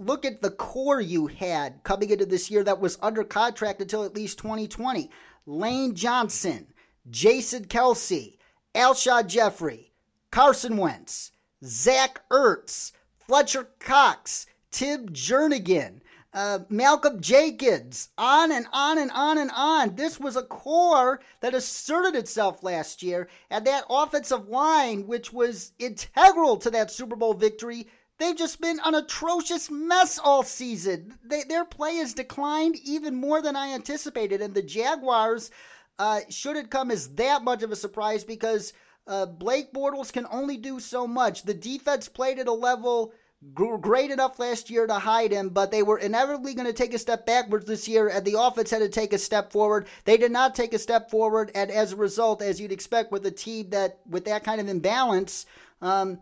[0.00, 4.04] look at the core you had coming into this year that was under contract until
[4.04, 5.10] at least 2020.
[5.46, 6.66] Lane Johnson,
[7.10, 8.38] Jason Kelce,
[8.74, 9.92] Alshon Jeffery,
[10.30, 11.32] Carson Wentz,
[11.64, 12.92] Zach Ertz,
[13.26, 16.00] Fletcher Cox, Tim Jernigan,
[16.32, 19.96] uh, Malcolm Jenkins, on and on and on and on.
[19.96, 25.72] This was a core that asserted itself last year, and that offensive line, which was
[25.78, 27.88] integral to that Super Bowl victory,
[28.20, 31.18] they've just been an atrocious mess all season.
[31.24, 35.50] They, their play has declined even more than I anticipated, and the Jaguars
[35.98, 38.72] uh, shouldn't come as that much of a surprise because
[39.06, 41.42] uh, Blake Bortles can only do so much.
[41.42, 43.12] The defense played at a level
[43.54, 46.98] great enough last year to hide him, but they were inevitably going to take a
[46.98, 49.86] step backwards this year, and the offense had to take a step forward.
[50.04, 53.24] They did not take a step forward, and as a result, as you'd expect with
[53.24, 55.46] a team that with that kind of imbalance,
[55.80, 56.18] um,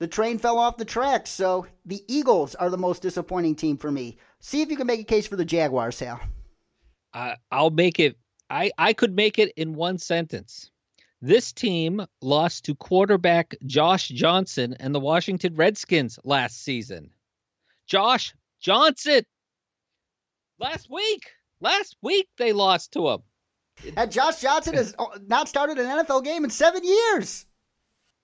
[0.00, 1.30] the train fell off the tracks.
[1.30, 4.18] So the Eagles are the most disappointing team for me.
[4.40, 6.20] See if you can make a case for the Jaguars, Sal.
[7.12, 8.16] Uh, I'll make it.
[8.50, 10.70] I I could make it in one sentence.
[11.22, 17.10] This team lost to quarterback Josh Johnson and the Washington Redskins last season.
[17.86, 19.22] Josh Johnson.
[20.58, 21.30] Last week.
[21.60, 23.22] Last week they lost to him.
[23.96, 24.94] And Josh Johnson has
[25.26, 27.46] not started an NFL game in seven years.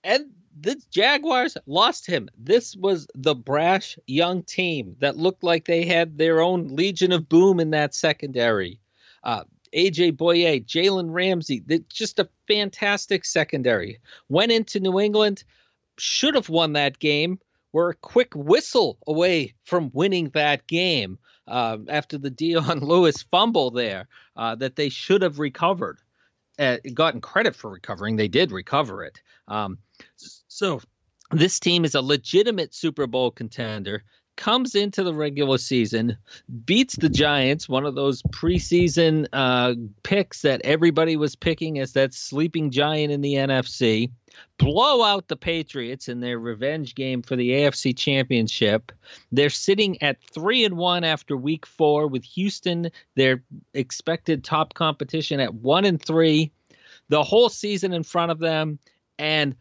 [0.03, 2.29] And the Jaguars lost him.
[2.37, 7.29] This was the brash young team that looked like they had their own Legion of
[7.29, 8.79] Boom in that secondary.
[9.23, 13.99] Uh, AJ Bouye, Jalen Ramsey, just a fantastic secondary.
[14.27, 15.43] Went into New England,
[15.97, 17.39] should have won that game.
[17.73, 23.71] Were a quick whistle away from winning that game uh, after the Dion Lewis fumble
[23.71, 25.99] there uh, that they should have recovered.
[26.59, 28.17] Uh, gotten credit for recovering.
[28.17, 29.21] They did recover it.
[29.47, 29.77] Um,
[30.15, 30.81] so
[31.31, 34.03] this team is a legitimate Super Bowl contender
[34.37, 36.17] comes into the regular season,
[36.65, 42.13] beats the Giants, one of those preseason uh, picks that everybody was picking as that
[42.13, 44.09] sleeping giant in the NFC,
[44.57, 48.91] blow out the Patriots in their revenge game for the AFC Championship.
[49.31, 53.43] They're sitting at three and one after Week Four, with Houston, their
[53.75, 56.51] expected top competition, at one and three.
[57.09, 58.79] The whole season in front of them,
[59.19, 59.55] and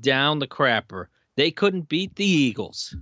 [0.00, 1.06] down the crapper.
[1.36, 2.96] They couldn't beat the Eagles.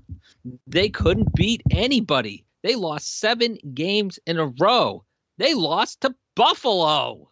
[0.66, 2.44] They couldn't beat anybody.
[2.62, 5.05] They lost seven games in a row.
[5.38, 7.29] They lost to Buffalo.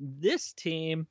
[0.00, 1.06] This team,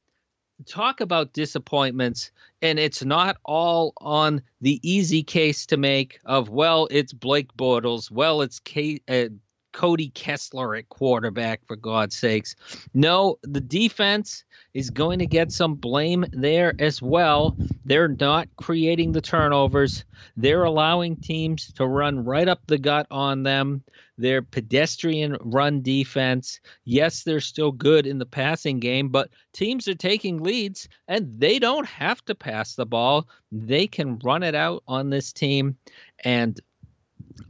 [0.65, 6.87] talk about disappointments, and it's not all on the easy case to make of, well,
[6.91, 9.29] it's Blake Bortles, well, it's Kate, uh,
[9.71, 12.55] Cody Kessler at quarterback, for God's sakes.
[12.93, 17.57] No, the defense is going to get some blame there as well.
[17.85, 20.05] They're not creating the turnovers,
[20.37, 23.83] they're allowing teams to run right up the gut on them.
[24.17, 26.59] Their pedestrian run defense.
[26.85, 31.57] Yes, they're still good in the passing game, but teams are taking leads and they
[31.57, 33.27] don't have to pass the ball.
[33.51, 35.77] They can run it out on this team.
[36.23, 36.59] And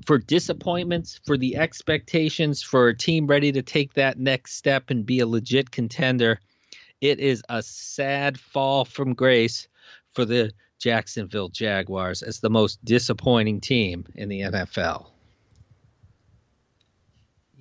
[0.05, 5.05] for disappointments, for the expectations for a team ready to take that next step and
[5.05, 6.39] be a legit contender,
[7.01, 9.67] it is a sad fall from grace
[10.13, 15.10] for the Jacksonville Jaguars as the most disappointing team in the NFL.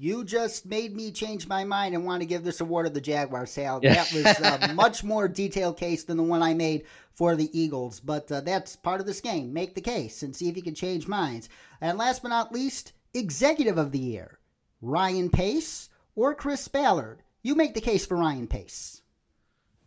[0.02, 3.02] You just made me change my mind and want to give this award to the
[3.02, 3.80] Jaguars, Sal.
[3.80, 8.00] That was a much more detailed case than the one I made for the Eagles.
[8.00, 9.52] But uh, that's part of this game.
[9.52, 11.50] Make the case and see if you can change minds.
[11.82, 14.38] And last but not least, Executive of the Year
[14.80, 17.22] Ryan Pace or Chris Ballard.
[17.42, 19.02] You make the case for Ryan Pace.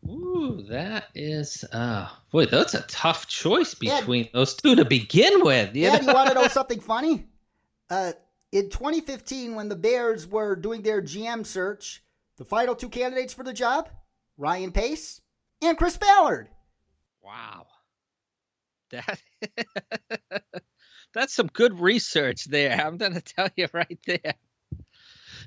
[0.08, 5.44] Ooh, that is uh boy, that's a tough choice between yeah, those two to begin
[5.44, 5.76] with.
[5.76, 6.08] You yeah, know?
[6.08, 7.26] you want to know something funny?
[7.90, 8.14] Uh,
[8.54, 12.04] in 2015, when the Bears were doing their GM search,
[12.38, 13.90] the final two candidates for the job
[14.38, 15.22] Ryan Pace
[15.64, 16.50] and Chris Ballard.
[17.24, 17.66] Wow.
[18.92, 19.20] That
[21.16, 22.80] That's some good research there.
[22.80, 24.36] I'm going to tell you right there.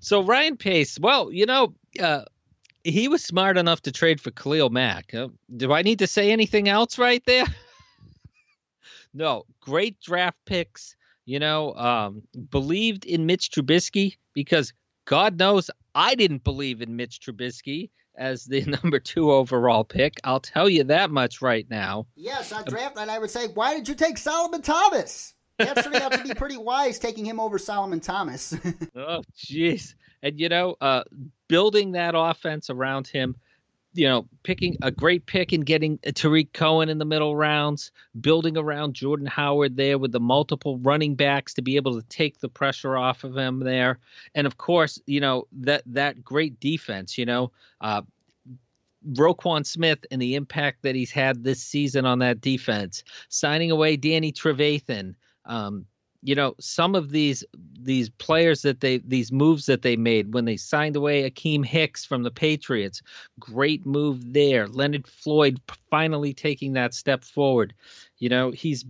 [0.00, 2.24] So Ryan Pace, well, you know, uh,
[2.82, 5.14] he was smart enough to trade for Khalil Mack.
[5.14, 7.46] Uh, do I need to say anything else right there?
[9.14, 10.96] no, great draft picks
[11.26, 14.72] you know, um, believed in Mitch Trubisky because
[15.04, 20.14] God knows I didn't believe in Mitch Trubisky as the number two overall pick.
[20.24, 22.06] I'll tell you that much right now.
[22.14, 25.34] Yes, on draft night, I would say, why did you take Solomon Thomas?
[25.58, 28.54] That's turning out to be pretty wise taking him over Solomon Thomas.
[28.94, 29.94] oh, jeez.
[30.22, 31.04] And, you know, uh,
[31.48, 33.36] building that offense around him,
[33.96, 37.90] you know, picking a great pick and getting Tarik Cohen in the middle rounds,
[38.20, 42.38] building around Jordan Howard there with the multiple running backs to be able to take
[42.38, 43.98] the pressure off of him there.
[44.34, 48.02] And of course, you know, that that great defense, you know, uh,
[49.12, 53.96] Roquan Smith and the impact that he's had this season on that defense, signing away
[53.96, 55.86] Danny Trevathan, um,
[56.22, 57.44] you know, some of these
[57.80, 62.04] these players that they these moves that they made when they signed away Akiem Hicks
[62.04, 63.02] from the Patriots,
[63.38, 64.66] great move there.
[64.68, 65.60] Leonard Floyd
[65.90, 67.74] finally taking that step forward.
[68.18, 68.84] You know, he's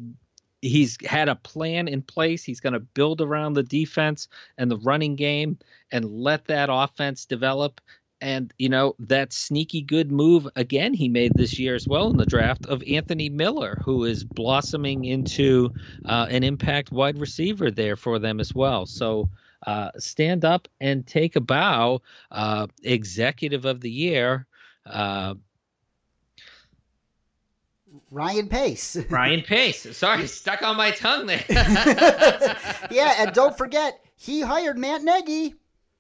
[0.63, 2.43] he's had a plan in place.
[2.45, 5.59] He's going to build around the defense and the running game
[5.93, 7.81] and let that offense develop
[8.21, 12.17] and you know that sneaky good move again he made this year as well in
[12.17, 15.73] the draft of Anthony Miller, who is blossoming into
[16.05, 18.87] uh, an impact wide receiver there for them as well.
[18.87, 19.29] So
[19.67, 24.47] uh, stand up and take a bow, uh, executive of the year.
[24.85, 25.35] Uh,
[28.11, 28.97] Ryan Pace.
[29.11, 29.97] Ryan Pace.
[29.97, 31.45] Sorry, stuck on my tongue there.
[32.91, 35.55] yeah, and don't forget, he hired Matt Nagy.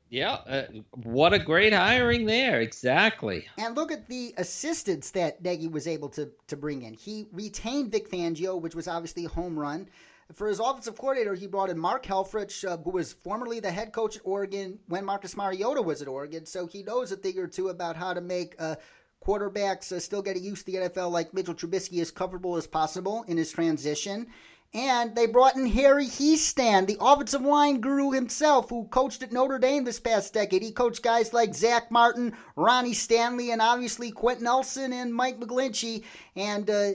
[0.08, 2.60] Yeah, uh, what a great hiring there.
[2.60, 3.46] Exactly.
[3.58, 6.94] And look at the assistance that Nagy was able to, to bring in.
[6.94, 9.88] He retained Vic Fangio, which was obviously a home run.
[10.32, 13.92] For his offensive coordinator, he brought in Mark Helfrich, uh, who was formerly the head
[13.92, 16.46] coach at Oregon when Marcus Mariota was at Oregon.
[16.46, 18.76] So he knows a thing or two about how to make uh,
[19.24, 23.24] quarterbacks uh, still getting used to the NFL like Mitchell Trubisky as comfortable as possible
[23.28, 24.28] in his transition.
[24.74, 29.58] And they brought in Harry Hiestand, the offensive line guru himself, who coached at Notre
[29.58, 30.62] Dame this past decade.
[30.62, 36.04] He coached guys like Zack Martin, Ronnie Stanley, and obviously Quenton Nelson and Mike McGlinchey.
[36.34, 36.90] And uh,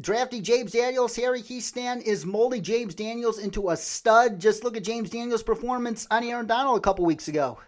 [0.00, 4.40] drafting James Daniels, Harry Hiestand is molding James Daniels into a stud.
[4.40, 7.58] Just look at James Daniels' performance on Aaron Donald a couple weeks ago.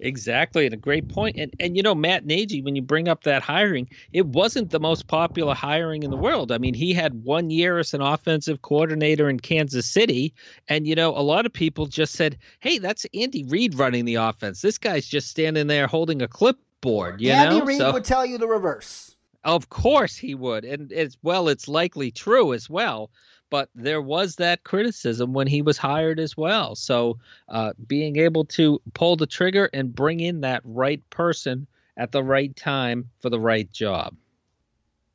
[0.00, 1.36] Exactly, and a great point.
[1.36, 4.80] And and you know, Matt Nagy, when you bring up that hiring, it wasn't the
[4.80, 6.52] most popular hiring in the world.
[6.52, 10.34] I mean, he had one year as an offensive coordinator in Kansas City,
[10.68, 14.16] and you know, a lot of people just said, "Hey, that's Andy Reid running the
[14.16, 14.60] offense.
[14.60, 18.26] This guy's just standing there holding a clipboard." You Andy know, Reid so, would tell
[18.26, 19.16] you the reverse.
[19.44, 23.10] Of course he would, and as well, it's likely true as well
[23.50, 26.74] but there was that criticism when he was hired as well.
[26.74, 27.18] So
[27.48, 31.66] uh, being able to pull the trigger and bring in that right person
[31.96, 34.16] at the right time for the right job.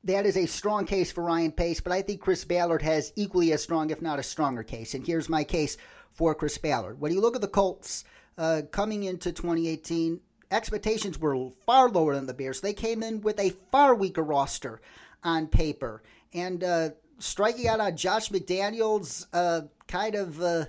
[0.05, 3.51] That is a strong case for Ryan Pace, but I think Chris Ballard has equally
[3.51, 4.93] as strong, if not a stronger case.
[4.93, 5.75] And here's my case
[6.13, 7.01] for Chris Ballard.
[7.01, 8.05] When you look at the Colts
[8.37, 10.21] uh, coming into 2018,
[10.51, 12.61] expectations were far lower than the Bears.
[12.61, 14.81] They came in with a far weaker roster
[15.23, 16.01] on paper.
[16.33, 16.89] And uh,
[17.19, 20.65] striking out on Josh McDaniels uh, kind of uh,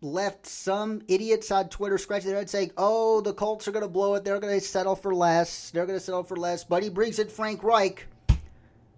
[0.00, 3.88] left some idiots on Twitter scratching their head saying, oh, the Colts are going to
[3.88, 4.24] blow it.
[4.24, 5.70] They're going to settle for less.
[5.70, 6.64] They're going to settle for less.
[6.64, 8.06] But he brings in Frank Reich.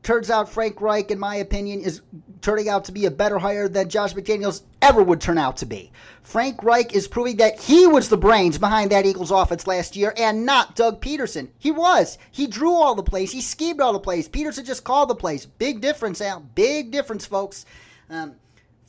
[0.09, 2.01] Turns out Frank Reich, in my opinion, is
[2.41, 5.67] turning out to be a better hire than Josh McDaniels ever would turn out to
[5.67, 5.93] be.
[6.23, 10.15] Frank Reich is proving that he was the brains behind that Eagles offense last year
[10.17, 11.51] and not Doug Pederson.
[11.59, 12.17] He was.
[12.31, 13.33] He drew all the plays.
[13.33, 14.29] He schemed all the plays.
[14.29, 15.45] Peterson just called the plays.
[15.45, 16.41] Big difference, Al.
[16.41, 17.67] Big difference, folks.
[18.09, 18.37] Um,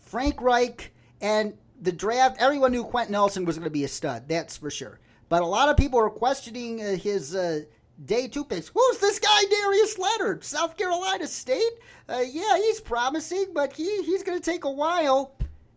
[0.02, 4.30] Frank Reich and the draft, everyone knew Quenton Nelson was going to be a stud.
[4.30, 5.02] That's for sure.
[5.28, 7.36] But a lot of people are questioning uh, his.
[7.36, 7.64] Uh,
[8.06, 8.70] day two picks.
[8.70, 10.44] Who's this guy, Darius Leonard?
[10.44, 11.74] South Carolina State?
[12.08, 15.36] Uh, yeah, he's promising, but he, he's going to take a while.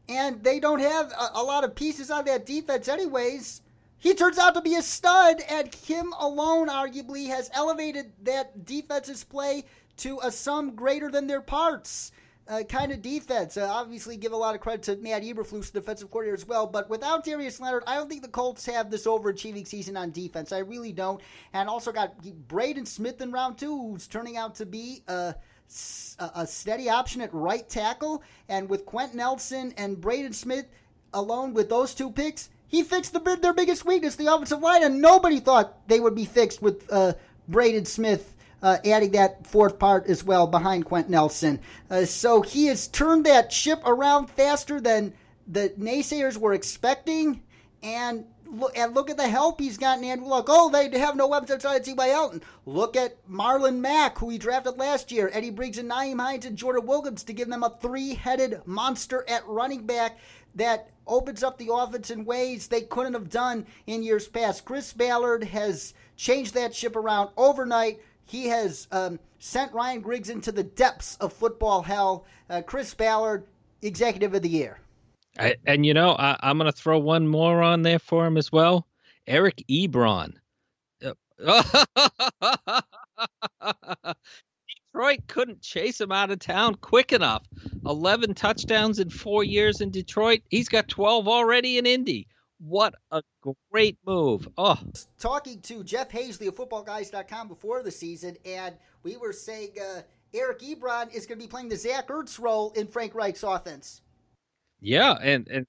[0.08, 3.62] And they don't have a, a, lot of pieces on that defense, anyways.
[3.98, 9.22] He turns out to be a stud, and him alone, arguably, has elevated that defense's
[9.22, 9.64] play
[9.98, 12.10] to a sum greater than their parts
[12.48, 13.56] uh, kind of defense.
[13.56, 16.66] Uh, obviously, give a lot of credit to Matt Eberflus, the defensive coordinator, as well.
[16.66, 20.52] But without Darius Leonard, I don't think the Colts have this overachieving season on defense.
[20.52, 21.20] I really don't.
[21.52, 22.16] And also got
[22.48, 25.34] Braden Smith in round two, who's turning out to be a,
[26.18, 28.22] a steady option at right tackle.
[28.48, 30.66] And with Quenton Nelson and Braden Smith
[31.14, 35.00] alone with those two picks, he fixed the, their biggest weakness, the offensive line, and
[35.00, 37.12] nobody thought they would be fixed with uh,
[37.48, 38.31] Braden Smith
[38.62, 41.60] uh, adding that fourth part as well behind Quenton Nelson.
[41.90, 45.12] Uh, so he has turned that ship around faster than
[45.46, 47.42] the naysayers were expecting.
[47.82, 50.04] And look, and look at the help he's gotten.
[50.04, 52.08] And look, oh, they have no weapons outside of T.Y.
[52.08, 52.42] Hilton.
[52.66, 56.56] Look at Marlon Mack, who he drafted last year, Eddie Briggs and Nyheim Hines and
[56.56, 60.18] Jordan Wilkins to give them a three headed monster at running back
[60.54, 64.64] that opens up the offense in ways they couldn't have done in years past.
[64.64, 68.00] Chris Ballard has changed that ship around overnight.
[68.24, 72.26] He has um, sent Ryan Grigson into the depths of football hell.
[72.48, 73.44] Uh, Chris Ballard,
[73.82, 74.78] Executive of the Year.
[75.38, 78.36] I, and you know, I, am going to throw one more on there for him
[78.36, 78.86] as well.
[79.26, 80.34] Eric Ebron.
[84.92, 87.44] Detroit couldn't chase him out of town quick enough.
[87.86, 90.42] 11 touchdowns in four years in Detroit.
[90.50, 92.28] He's got 12 already in Indy.
[92.64, 93.22] What a
[93.72, 94.46] great move.
[94.56, 94.78] Oh.
[95.18, 100.02] Talking to Jeff Haseley of footballguys.com before the season, and we were saying uh,
[100.32, 104.02] Eric Ebron is going to be playing the Zach Ertz role in Frank Reich's offense.
[104.80, 105.66] Yeah, and and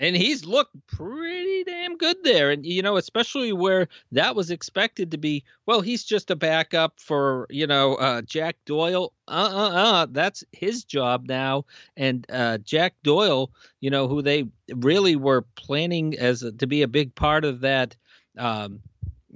[0.00, 5.10] and he's looked pretty damn good there and you know especially where that was expected
[5.12, 9.12] to be well he's just a backup for you know uh, jack doyle.
[9.28, 11.64] Uh-uh-uh that's his job now
[11.96, 16.82] and uh, jack doyle you know who they really were planning as a, to be
[16.82, 17.94] a big part of that
[18.38, 18.80] um,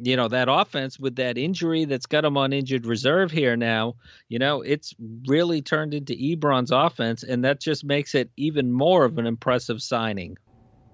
[0.03, 3.95] you know that offense with that injury that's got him on injured reserve here now
[4.29, 4.95] you know it's
[5.27, 9.81] really turned into ebron's offense and that just makes it even more of an impressive
[9.81, 10.37] signing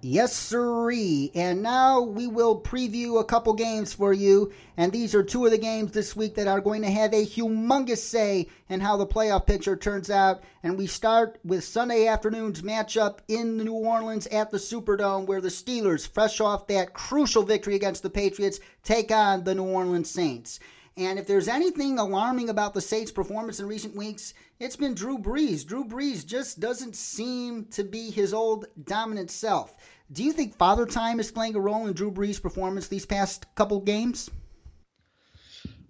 [0.03, 1.31] Yes, sirree.
[1.35, 4.51] And now we will preview a couple games for you.
[4.79, 7.27] And these are two of the games this week that are going to have a
[7.27, 10.43] humongous say in how the playoff picture turns out.
[10.63, 15.49] And we start with Sunday afternoon's matchup in New Orleans at the Superdome, where the
[15.49, 20.61] Steelers, fresh off that crucial victory against the Patriots, take on the New Orleans Saints.
[21.01, 25.17] And if there's anything alarming about the Saints' performance in recent weeks, it's been Drew
[25.17, 25.67] Brees.
[25.67, 29.79] Drew Brees just doesn't seem to be his old dominant self.
[30.13, 33.47] Do you think Father Time is playing a role in Drew Brees' performance these past
[33.55, 34.29] couple games?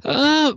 [0.05, 0.53] Uh,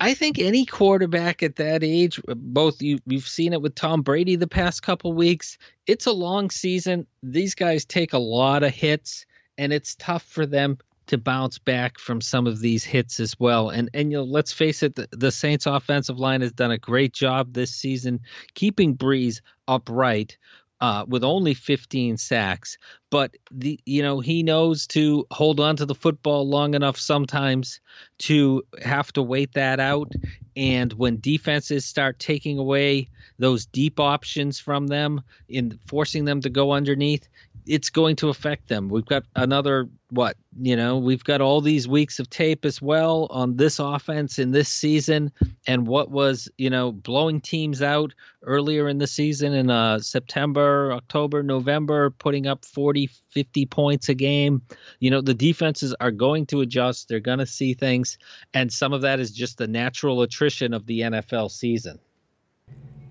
[0.00, 4.34] I think any quarterback at that age, both you you've seen it with Tom Brady
[4.34, 5.58] the past couple weeks.
[5.86, 7.06] It's a long season.
[7.22, 9.24] These guys take a lot of hits,
[9.56, 10.78] and it's tough for them
[11.08, 13.70] to bounce back from some of these hits as well.
[13.70, 16.78] And and you know, let's face it, the, the Saints offensive line has done a
[16.78, 18.20] great job this season
[18.54, 20.38] keeping Brees upright.
[20.80, 22.78] Uh, with only 15 sacks,
[23.10, 27.80] but the you know he knows to hold on to the football long enough sometimes
[28.18, 30.12] to have to wait that out.
[30.56, 33.08] And when defenses start taking away
[33.40, 37.28] those deep options from them in forcing them to go underneath,
[37.68, 38.88] it's going to affect them.
[38.88, 43.26] We've got another what you know we've got all these weeks of tape as well
[43.28, 45.30] on this offense in this season
[45.66, 50.92] and what was you know blowing teams out earlier in the season in uh, september
[50.92, 54.62] october november putting up 40 50 points a game.
[55.00, 57.08] You know the defenses are going to adjust.
[57.08, 58.18] They're going to see things
[58.54, 61.98] and some of that is just the natural attrition of the nfl season.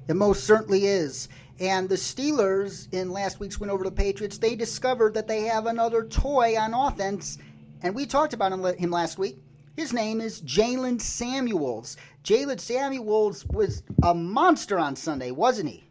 [0.08, 1.30] It most certainly is
[1.60, 5.66] and the Steelers, in last week's win over the Patriots, they discovered that they have
[5.66, 7.38] another toy on offense.
[7.82, 9.38] And we talked about him last week.
[9.76, 11.98] His name is Jaylen Samuels.
[12.24, 15.87] Jaylen Samuels was a monster on Sunday, wasn't he?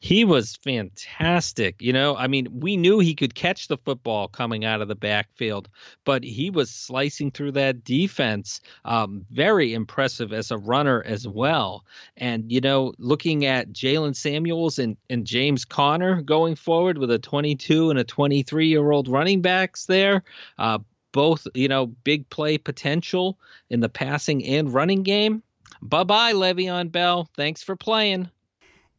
[0.00, 1.80] He was fantastic.
[1.80, 4.94] You know, I mean, we knew he could catch the football coming out of the
[4.94, 5.68] backfield,
[6.04, 8.60] but he was slicing through that defense.
[8.84, 11.84] Um, very impressive as a runner as well.
[12.16, 17.18] And, you know, looking at Jaylen Samuels and, and James Conner going forward with a
[17.18, 20.22] 22 and a 23 year old running backs there,
[20.58, 20.78] uh,
[21.12, 23.38] both, you know, big play potential
[23.70, 25.42] in the passing and running game.
[25.80, 27.28] Bye bye, Le'Veon Bell.
[27.36, 28.30] Thanks for playing.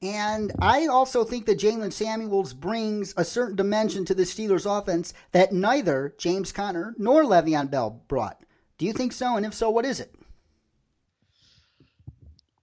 [0.02, 5.14] And I also think that Jaylen Samuels brings a certain dimension to the Steelers offense
[5.34, 8.42] that neither James Conner nor Le'Veon Bell brought.
[8.78, 9.36] Do you think so?
[9.36, 10.16] And if so, what is it?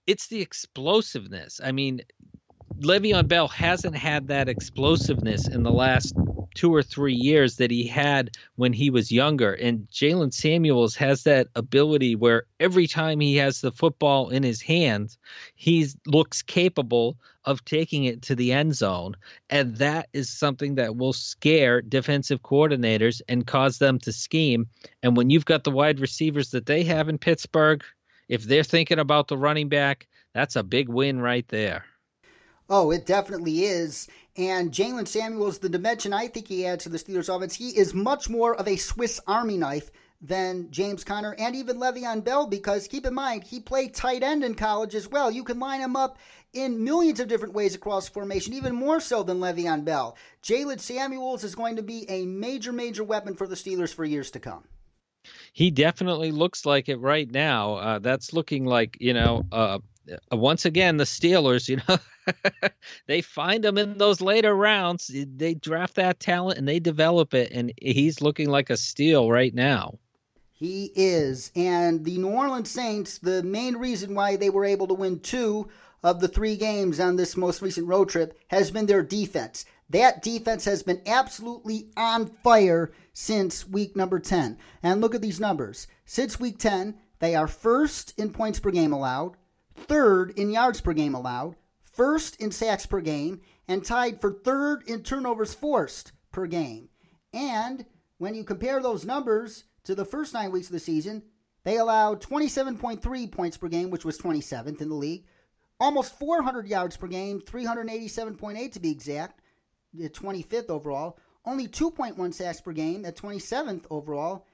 [0.07, 1.61] It's the explosiveness.
[1.63, 2.01] I mean,
[2.79, 6.15] Le'Veon Bell hasn't had that explosiveness in the last
[6.57, 9.53] two or three years that he had when he was younger.
[9.53, 14.59] And Jaylen Samuels has that ability where every time he has the football in his
[14.59, 15.19] hands,
[15.55, 19.15] he looks capable of taking it to the end zone.
[19.51, 24.67] And that is something that will scare defensive coordinators and cause them to scheme.
[25.03, 27.83] And when you've got the wide receivers that they have in Pittsburgh,
[28.29, 31.85] if they're thinking about the running back, that's a big win right there.
[32.69, 34.07] Oh, it definitely is.
[34.35, 37.93] And Jaylen Samuels, the dimension I think he adds to the Steelers offense, he is
[37.93, 39.89] much more of a Swiss Army knife
[40.21, 44.43] than James Conner and even Le'Veon Bell because keep in mind, he played tight end
[44.43, 45.29] in college as well.
[45.31, 46.17] You can line him up
[46.53, 50.17] in millions of different ways across formation, even more so than Le'Veon Bell.
[50.43, 54.31] Jaylen Samuels is going to be a major, major weapon for the Steelers for years
[54.31, 54.63] to come.
[55.53, 57.75] He definitely looks like it right now.
[57.75, 59.79] Uh, that's looking like, you know, uh
[60.11, 61.97] Uh, once again, the Steelers, you know,
[63.07, 65.11] they find him in those later rounds.
[65.13, 69.53] They draft that talent and they develop it, and he's looking like a steal right
[69.53, 69.99] now.
[70.51, 71.51] He is.
[71.55, 75.67] And the New Orleans Saints, the main reason why they were able to win two
[76.03, 79.65] of the three games on this most recent road trip has been their defense.
[79.89, 84.57] That defense has been absolutely on fire since week number 10.
[84.83, 85.87] And look at these numbers.
[86.05, 89.37] Since week 10, they are first in points per game allowed,
[89.77, 94.83] third in yards per game allowed, first in sacks per game, and tied for third
[94.87, 96.89] in turnovers forced per game.
[97.33, 97.85] And
[98.17, 101.23] when you compare those numbers to the first nine weeks of the season,
[101.63, 105.25] they allowed 27.3 points per game, which was 27th in the league,
[105.79, 109.41] almost 400 yards per game, 387.8 to be exact,
[109.95, 114.45] 25th overall, only 2.1 sacks per game at 27th overall,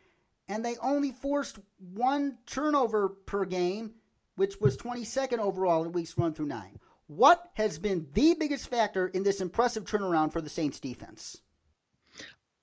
[0.48, 1.60] and they only forced
[1.94, 3.94] one turnover per game,
[4.36, 6.80] which was 22nd overall in weeks 1 through 9.
[7.08, 11.42] What has been the biggest factor in this impressive turnaround for the Saints defense?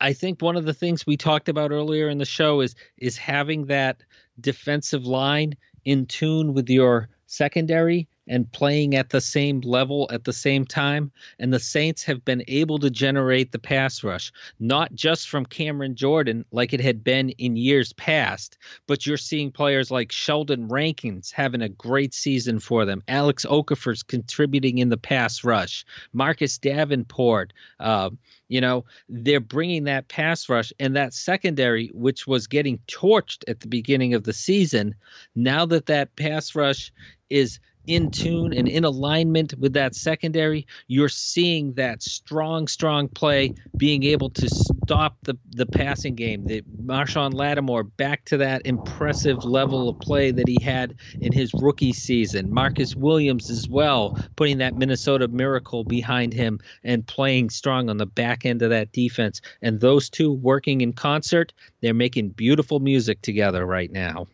[0.01, 3.18] I think one of the things we talked about earlier in the show is is
[3.18, 4.03] having that
[4.41, 10.33] defensive line in tune with your secondary and playing at the same level at the
[10.33, 11.11] same time.
[11.41, 15.97] And the Saints have been able to generate the pass rush, not just from Cameron
[15.97, 18.57] Jordan like it had been in years past,
[18.87, 23.03] but you're seeing players like Sheldon Rankins having a great season for them.
[23.09, 25.85] Alex Okafor's contributing in the pass rush.
[26.12, 28.11] Marcus Davenport, uh,
[28.47, 33.59] you know, they're bringing that pass rush and that secondary, which was getting torched at
[33.59, 34.95] the beginning of the season.
[35.35, 36.93] Now that that pass rush
[37.28, 43.55] is in tune and in alignment with that secondary, you're seeing that strong, strong play
[43.76, 46.45] being able to stop the, the passing game.
[46.45, 51.53] The Marshon Lattimore back to that impressive level of play that he had in his
[51.55, 52.53] rookie season.
[52.53, 58.07] Marcus Williams as well, putting that Minnesota miracle behind him and playing strong on the
[58.07, 59.41] back end of that defense.
[59.62, 64.26] And those two working in concert, they're making beautiful music together right now.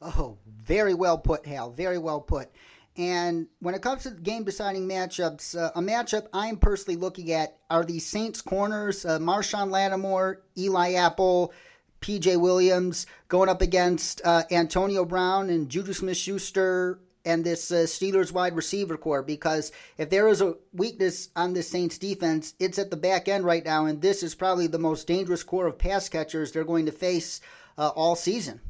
[0.00, 1.70] Oh, very well put, Hal.
[1.70, 2.48] Very well put.
[2.96, 7.58] And when it comes to game deciding matchups, uh, a matchup I'm personally looking at
[7.68, 11.52] are the Saints corners, uh, Marshon Lattimore, Eli Apple,
[12.00, 17.84] PJ Williams going up against uh, Antonio Brown and Juju Smith Schuster and this uh,
[17.86, 22.78] Steelers wide receiver corps because if there is a weakness on the Saints defense, it's
[22.78, 25.76] at the back end right now, and this is probably the most dangerous corps of
[25.76, 27.40] pass catchers they're going to face
[27.76, 28.60] uh, all season.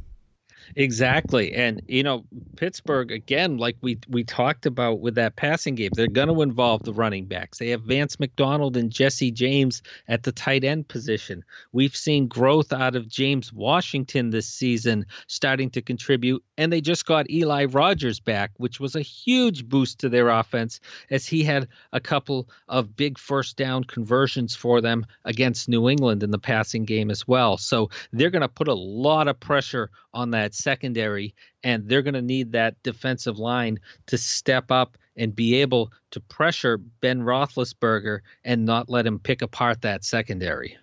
[0.75, 1.53] Exactly.
[1.53, 2.25] And you know,
[2.57, 6.83] Pittsburgh again, like we we talked about with that passing game, they're going to involve
[6.83, 7.59] the running backs.
[7.59, 11.45] They have Vance McDonald and Jesse James at the tight end position.
[11.73, 17.07] We've seen growth out of James Washington this season starting to contribute, and they just
[17.07, 21.69] got Eli Rogers back, which was a huge boost to their offense as he had
[21.93, 26.85] a couple of big first down conversions for them against New England in the passing
[26.85, 27.57] game as well.
[27.57, 32.15] So they're going to put a lot of pressure on that secondary, and they're going
[32.15, 38.21] to need that defensive line to step up and be able to pressure Ben Roethlisberger
[38.45, 40.77] and not let him pick apart that secondary.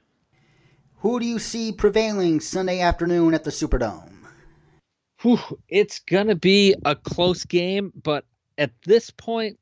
[0.97, 4.09] Who do you see prevailing Sunday afternoon at the Superdome?
[5.21, 8.25] Whew, it's going to be a close game, but
[8.57, 9.59] at this point,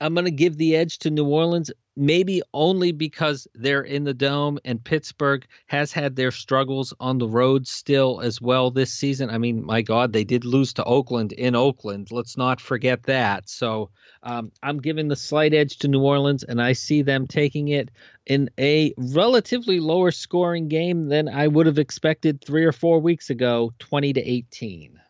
[0.00, 4.14] I'm going to give the edge to New Orleans maybe only because they're in the
[4.14, 9.30] dome and Pittsburgh has had their struggles on the road still as well this season.
[9.30, 12.08] I mean, my God, they did lose to Oakland in Oakland.
[12.10, 13.48] Let's not forget that.
[13.48, 13.90] So
[14.22, 17.90] um, I'm giving the slight edge to New Orleans, and I see them taking it
[18.26, 23.30] in a relatively lower scoring game than I would have expected three or four weeks
[23.30, 25.00] ago 20 to 18.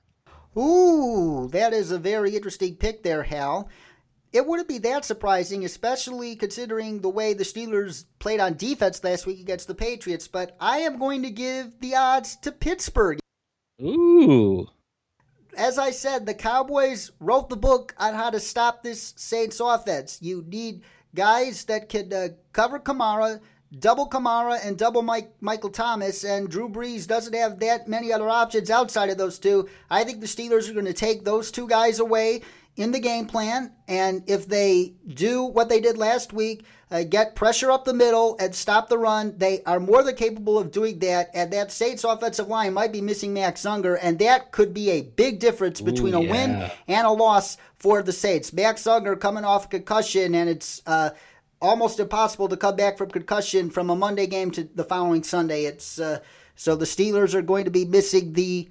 [0.57, 3.69] Ooh, that is a very interesting pick there, Hal
[4.33, 9.27] it wouldn't be that surprising, especially considering the way the Steelers played on defense last
[9.27, 10.29] week against the Patriots.
[10.29, 13.19] But I am going to give the odds to Pittsburgh.
[13.83, 14.69] Ooh.
[15.57, 20.19] As I said, the Cowboys wrote the book on how to stop this Saints offense.
[20.21, 20.83] You need
[21.15, 23.41] guys that can uh, cover Kamara,
[23.77, 28.29] double Kamara and double Mike, Michael Thomas, and Drew Brees doesn't have that many other
[28.29, 29.69] options outside of those two.
[29.91, 32.43] I think the Steelers are going to take those two guys away
[32.77, 37.37] in the game plan, and if they do what they did last week, uh, get
[37.37, 40.99] pressure up the middle and stop the run, they are more than capable of doing
[41.01, 41.31] that.
[41.35, 45.03] And that Saints offensive line might be missing Max Unger, and that could be a
[45.03, 46.29] big difference between Ooh, yeah.
[46.29, 48.53] a win and a loss for the Saints.
[48.53, 51.11] Max Unger coming off a concussion, and it's uh,
[51.61, 55.65] almost impossible to come back from concussion from a Monday game to the following Sunday.
[55.65, 56.21] It's uh,
[56.57, 58.69] so the Steelers are going to be missing the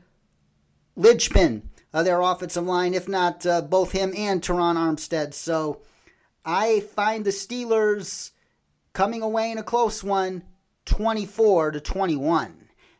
[0.95, 5.33] linchpin of their offensive line, if not uh, both him and Terron Armstead.
[5.33, 5.81] So
[6.45, 8.31] I find the Steelers
[8.93, 10.43] coming away in a close one,
[10.85, 12.55] 24 to 21.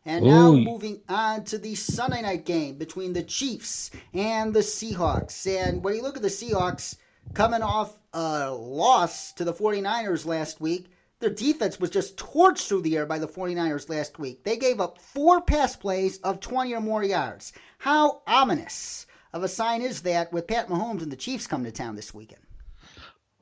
[0.06, 0.62] And now Ooh.
[0.62, 5.46] moving on to the Sunday night game between the Chiefs and the Seahawks.
[5.46, 6.96] And when you look at the Seahawks
[7.34, 12.82] coming off a loss to the 49ers last week, their defense was just torched through
[12.82, 14.44] the air by the 49ers last week.
[14.44, 17.54] They gave up four pass plays of 20 or more yards.
[17.78, 21.72] How ominous of a sign is that with Pat Mahomes and the Chiefs coming to
[21.72, 22.42] town this weekend?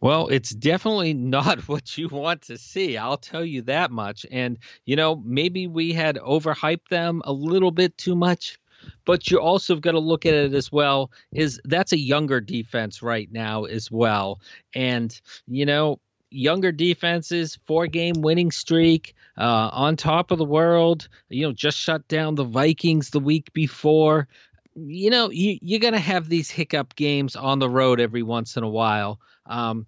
[0.01, 2.97] Well, it's definitely not what you want to see.
[2.97, 4.25] I'll tell you that much.
[4.32, 8.59] And, you know, maybe we had overhyped them a little bit too much
[9.05, 13.01] but you also got to look at it as well is that's a younger defense
[13.01, 14.39] right now as well
[14.75, 15.99] and you know
[16.30, 21.07] younger defenses, four game winning streak, uh, on top of the world.
[21.30, 24.28] You know, just shut down the Vikings the week before.
[24.75, 28.57] You know, you, you're going to have these hiccup games on the road every once
[28.57, 29.19] in a while.
[29.45, 29.88] Um,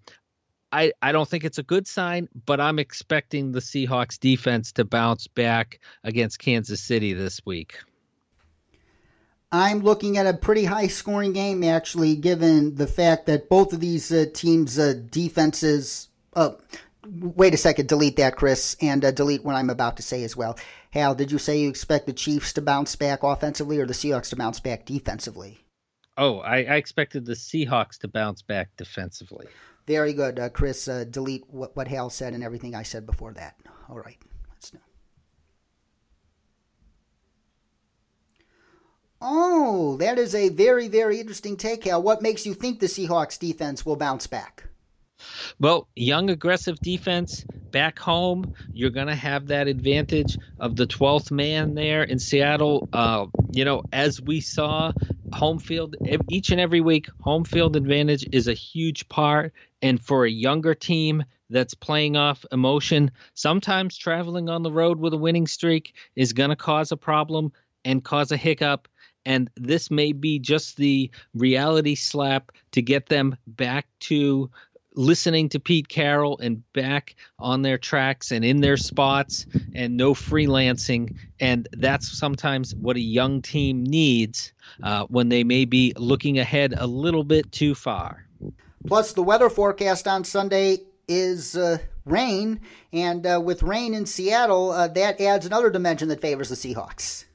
[0.72, 4.86] I, I don't think it's a good sign, but I'm expecting the Seahawks defense to
[4.86, 7.80] bounce back against Kansas City this week.
[9.52, 13.80] I'm looking at a pretty high scoring game, actually, given the fact that both of
[13.80, 16.09] these uh, teams' uh, defenses
[16.40, 16.56] uh,
[17.06, 20.36] wait a second, delete that, Chris, and uh, delete what I'm about to say as
[20.36, 20.58] well.
[20.92, 24.30] Hal, did you say you expect the Chiefs to bounce back offensively or the Seahawks
[24.30, 25.60] to bounce back defensively?
[26.18, 29.48] Oh, I, I expected the Seahawks to bounce back defensively.
[29.88, 30.88] Very good, uh, Chris.
[30.88, 33.56] Uh, delete what, what Hal said and everything I said before that.
[33.90, 34.18] All right,
[34.50, 34.80] let's know.
[39.22, 42.02] Oh, that is a very, very interesting take, Hal.
[42.02, 44.66] What makes you think the Seahawks defense will bounce back?
[45.60, 51.32] Well, young aggressive defense back home, you're going to have that advantage of the 12th
[51.32, 52.88] man there in Seattle.
[52.94, 54.92] Uh, you know, as we saw,
[55.34, 55.96] home field
[56.30, 59.54] each and every week, home field advantage is a huge part.
[59.82, 65.14] And for a younger team that's playing off emotion, sometimes traveling on the road with
[65.14, 67.52] a winning streak is going to cause a problem
[67.86, 68.88] and cause a hiccup
[69.26, 74.50] and this may be just the reality slap to get them back to
[74.96, 80.14] listening to Pete Carroll and back on their tracks and in their spots and no
[80.14, 81.16] freelancing.
[81.40, 86.74] And that's sometimes what a young team needs uh, when they may be looking ahead
[86.78, 88.26] a little bit too far.
[88.88, 92.62] Plus, the weather forecast on Sunday is uh, rain.
[92.94, 97.26] And uh, with rain in Seattle, uh, that adds another dimension that favors the Seahawks.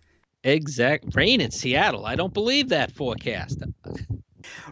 [0.42, 2.04] Exact rain in Seattle.
[2.04, 3.62] I don't believe that forecast.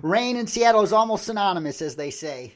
[0.03, 2.55] rain in Seattle is almost synonymous, as they say.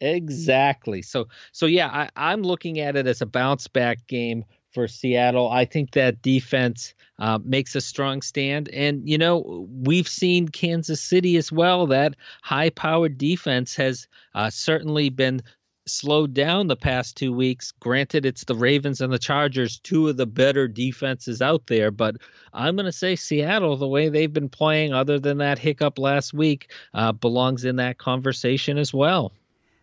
[0.00, 1.02] Exactly.
[1.02, 5.48] So so yeah, I, I'm looking at it as a bounce back game for Seattle.
[5.48, 8.68] I think that defense uh, makes a strong stand.
[8.70, 11.86] And, you know, we've seen Kansas City as well.
[11.86, 15.42] That high powered defense has uh, certainly been
[15.86, 17.72] slowed down the past two weeks.
[17.80, 21.90] Granted, it's the Ravens and the Chargers, two of the better defenses out there.
[21.90, 22.16] But
[22.54, 26.32] I'm going to say Seattle, the way they've been playing, other than that hiccup last
[26.32, 29.32] week, uh, belongs in that conversation as well.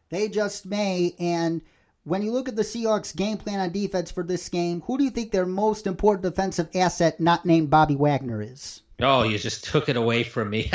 [0.10, 1.16] They just may.
[1.20, 1.62] And
[2.04, 5.04] when you look at the Seahawks game plan on defense for this game, who do
[5.04, 8.82] you think their most important defensive asset, not named Bobby Wagner, is?
[9.00, 10.72] Oh, you just took it away from me.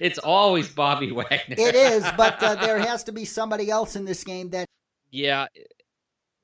[0.00, 1.56] it's always Bobby Wagner.
[1.58, 4.66] it is, but uh, there has to be somebody else in this game that.
[5.10, 5.48] Yeah.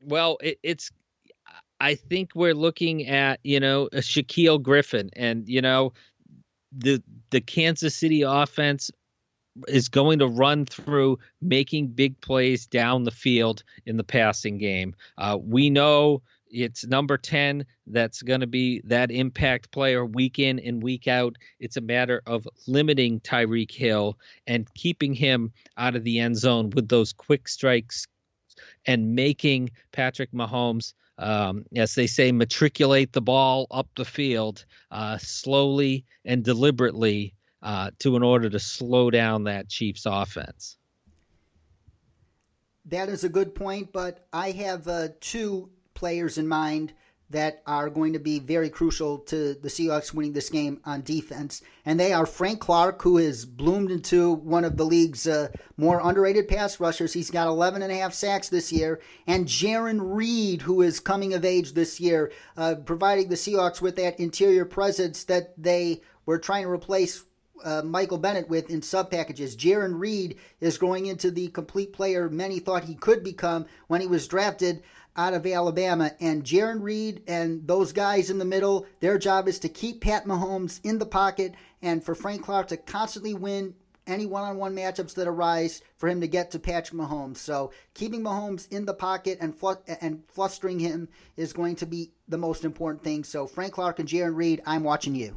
[0.02, 0.90] Well, it, it's.
[1.80, 5.94] I think we're looking at you know a Shaquill Griffin, and you know
[6.70, 8.90] the the Kansas City offense
[9.66, 14.94] is going to run through making big plays down the field in the passing game.
[15.16, 20.58] Uh, we know it's number 10 that's going to be that impact player week in
[20.58, 21.36] and week out.
[21.60, 26.70] It's a matter of limiting Tyreek Hill and keeping him out of the end zone
[26.70, 28.06] with those quick strikes
[28.86, 35.18] and making Patrick Mahomes, um, as they say, matriculate the ball up the field uh,
[35.18, 40.76] slowly and deliberately uh, to in order to slow down that Chiefs offense.
[42.86, 46.94] That is a good point, but I have uh, two players in mind
[47.30, 51.60] that are going to be very crucial to the Seahawks winning this game on defense.
[51.84, 56.00] And they are Frank Clark, who has bloomed into one of the league's uh, more
[56.02, 57.12] underrated pass rushers.
[57.12, 59.00] He's got 11 and a half sacks this year.
[59.26, 63.96] And Jarran Reed, who is coming of age this year, uh, providing the Seahawks with
[63.96, 67.24] that interior presence that they were trying to replace
[67.64, 69.56] uh, Michael Bennett with in sub packages.
[69.56, 74.06] Jarran Reed is growing into the complete player many thought he could become when he
[74.06, 74.82] was drafted
[75.16, 76.12] out of Alabama.
[76.20, 80.24] And Jarran Reed and those guys in the middle, their job is to keep Pat
[80.24, 83.74] Mahomes in the pocket and for Frank Clark to constantly win
[84.06, 87.36] any one-on-one matchups that arise for him to get to Patrick Mahomes.
[87.36, 92.10] So keeping Mahomes in the pocket and fl- and flustering him is going to be
[92.26, 93.22] the most important thing.
[93.22, 95.36] So Frank Clark and Jarran Reed, I'm watching you.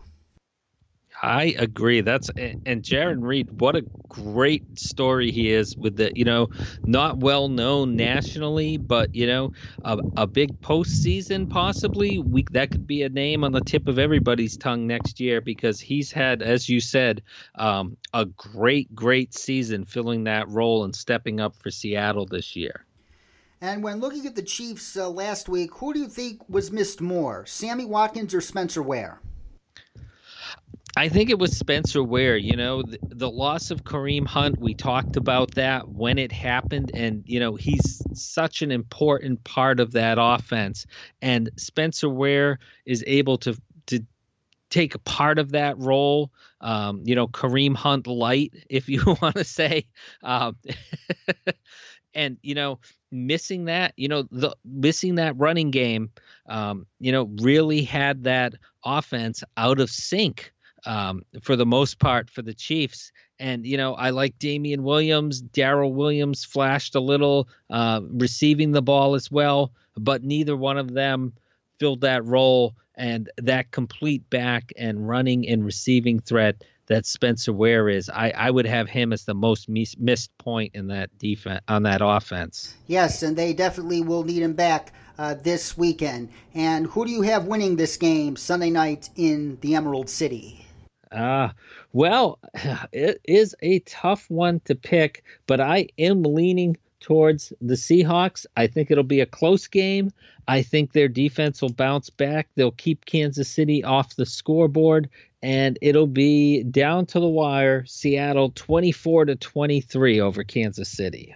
[1.21, 2.01] I agree.
[2.01, 6.49] That's and Jarran Reed, what a great story he is with the you know
[6.83, 9.53] not well known nationally, but you know
[9.83, 12.17] a, a big postseason possibly.
[12.17, 15.79] We that could be a name on the tip of everybody's tongue next year because
[15.79, 17.21] he's had, as you said,
[17.53, 22.83] um, a great great season filling that role and stepping up for Seattle this year.
[23.63, 26.99] And when looking at the Chiefs uh, last week, who do you think was missed
[26.99, 29.19] more, Sammy Watkins or Spencer Ware?
[30.97, 32.35] I think it was Spencer Ware.
[32.37, 36.91] You know, the, the, loss of Kareem Hunt, we talked about that when it happened.
[36.93, 40.85] And, you know, he's such an important part of that offense.
[41.21, 44.05] And Spencer Ware is able to, to
[44.69, 46.31] take a part of that role.
[46.59, 49.87] Um, you know, Kareem Hunt light, if you want to say.
[50.23, 50.57] Um,
[52.13, 52.79] and, you know,
[53.11, 56.11] missing that, you know, the missing that running game,
[56.47, 60.51] um, you know, really had that offense out of sync
[60.85, 63.11] um, for the most part for the Chiefs.
[63.39, 65.41] And you know, I like Damien Williams.
[65.41, 70.93] Darrel Williams flashed a little, uh, receiving the ball as well, but neither one of
[70.93, 71.33] them
[71.79, 77.87] filled that role and that complete back and running and receiving threat that Spencer Ware
[77.89, 78.09] is.
[78.09, 81.83] I, I would have him as the most mis- missed point in that defense on
[81.83, 82.75] that offense.
[82.87, 86.29] Yes, and they definitely will need him back uh, this weekend.
[86.53, 90.65] And who do you have winning this game Sunday night in the Emerald City?
[91.11, 91.49] Uh,
[91.93, 92.39] well,
[92.91, 98.45] it is a tough one to pick, but I am leaning towards the Seahawks.
[98.55, 100.11] I think it'll be a close game.
[100.47, 102.47] I think their defense will bounce back.
[102.55, 105.09] They'll keep Kansas City off the scoreboard,
[105.41, 107.85] and it'll be down to the wire.
[107.85, 111.35] Seattle 24 to 23 over Kansas City.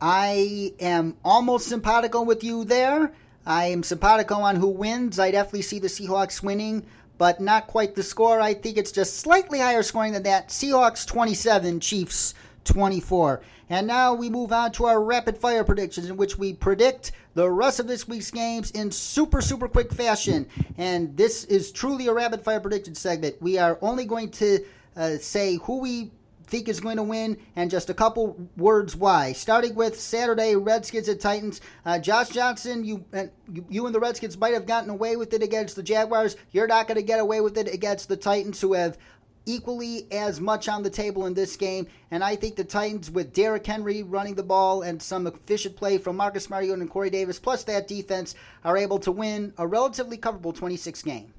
[0.00, 3.12] I am almost simpatico with you there.
[3.46, 5.18] I am simpatico on who wins.
[5.18, 6.84] I definitely see the Seahawks winning
[7.18, 8.40] but not quite the score.
[8.40, 10.48] I think it's just slightly higher scoring than that.
[10.48, 13.40] Seahawks 27, Chiefs 24.
[13.68, 17.50] And now we move on to our rapid fire predictions, in which we predict the
[17.50, 20.46] rest of this week's games in super, super quick fashion.
[20.78, 23.36] And this is truly a rapid fire prediction segment.
[23.40, 24.64] We are only going to
[24.96, 26.12] uh, say who we
[26.46, 29.32] think is going to win, and just a couple words why.
[29.32, 31.60] Starting with Saturday, Redskins and Titans.
[31.84, 33.24] Uh, Josh Johnson, you, uh,
[33.68, 36.36] you and the Redskins might have gotten away with it against the Jaguars.
[36.52, 38.98] You're not going to get away with it against the Titans, who have
[39.46, 41.86] equally as much on the table in this game.
[42.10, 45.98] And I think the Titans, with Derrick Henry running the ball and some efficient play
[45.98, 48.34] from Marcus Mariota and Corey Davis, plus that defense,
[48.64, 51.32] are able to win a relatively comfortable 26 game.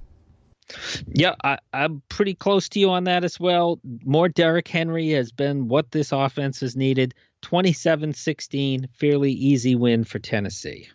[1.08, 3.80] Yeah, I, am pretty close to you on that as well.
[4.04, 7.14] More Derrick Henry has been what this offense has needed.
[7.42, 10.90] 27 16, fairly easy win for Tennessee.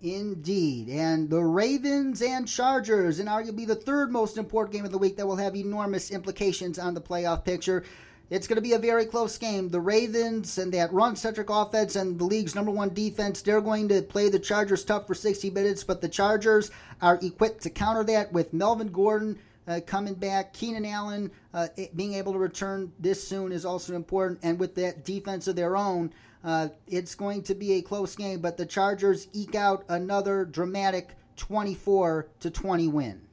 [0.00, 0.88] Indeed.
[0.88, 5.16] And the Ravens and Chargers, and arguably the third most important game of the week
[5.16, 7.84] that will have enormous implications on the playoff picture.
[8.30, 9.70] It's going to be a very close game.
[9.70, 13.88] The Ravens and that run centric offense and the league's number one defense, they're going
[13.88, 16.70] to play the Chargers tough for 60 minutes, but the Chargers
[17.00, 19.38] are equipped to counter that with Melvin Gordon.
[19.66, 24.40] Uh, coming back, Keenan Allen uh, being able to return this soon is also important,
[24.42, 26.10] and with that defense of their own,
[26.42, 28.40] uh, it's going to be a close game.
[28.40, 33.27] But the Chargers eke out another dramatic 24 to 20 win.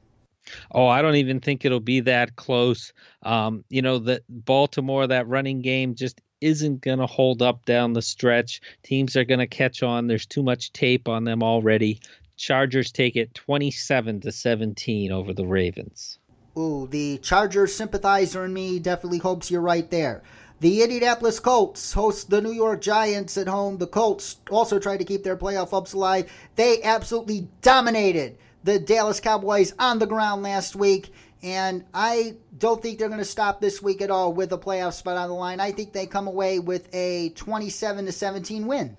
[0.70, 2.92] Oh, I don't even think it'll be that close.
[3.22, 7.92] Um, you know, that Baltimore, that running game just isn't going to hold up down
[7.92, 8.60] the stretch.
[8.82, 10.06] Teams are going to catch on.
[10.06, 12.00] There's too much tape on them already.
[12.36, 16.18] Chargers take it 27 to 17 over the Ravens.
[16.58, 20.22] Ooh, the Chargers sympathizer in me definitely hopes you're right there.
[20.60, 23.76] The Indianapolis Colts host the New York Giants at home.
[23.76, 26.32] The Colts also tried to keep their playoff hopes alive.
[26.54, 31.12] They absolutely dominated the Dallas Cowboys on the ground last week.
[31.42, 34.94] And I don't think they're going to stop this week at all with a playoff
[34.94, 35.60] spot on the line.
[35.60, 38.96] I think they come away with a 27 to 17 win.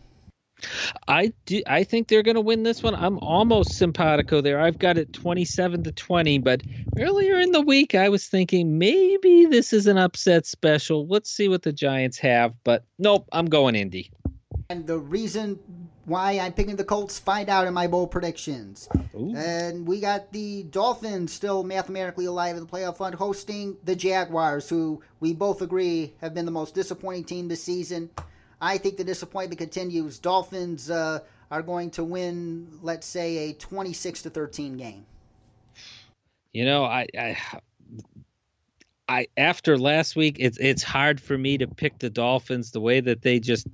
[1.07, 1.61] I do.
[1.67, 2.95] I think they're going to win this one.
[2.95, 4.59] I'm almost simpatico there.
[4.59, 6.39] I've got it 27 to 20.
[6.39, 6.61] But
[6.97, 11.05] earlier in the week, I was thinking maybe this is an upset special.
[11.07, 12.53] Let's see what the Giants have.
[12.63, 14.09] But nope, I'm going Indy.
[14.69, 15.59] And the reason
[16.07, 18.87] why I'm picking the Colts, find out in my bold predictions.
[19.13, 19.35] Ooh.
[19.35, 24.69] And we got the Dolphins still mathematically alive in the playoff hunt, hosting the Jaguars,
[24.69, 28.09] who we both agree have been the most disappointing team this season.
[28.61, 30.17] I think the disappointment continues.
[30.17, 31.19] Dolphins uh,
[31.51, 35.05] are going to win, let's say, a 26 to 13 game.
[36.53, 37.37] You know, I, I,
[39.09, 43.01] I after last week, it's it's hard for me to pick the Dolphins the way
[43.01, 43.67] that they just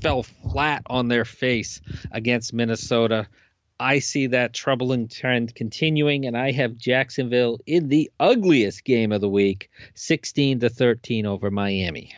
[0.00, 1.80] fell flat on their face
[2.12, 3.26] against Minnesota.
[3.78, 9.20] I see that troubling trend continuing, and I have Jacksonville in the ugliest game of
[9.20, 12.14] the week, 16 to 13 over Miami.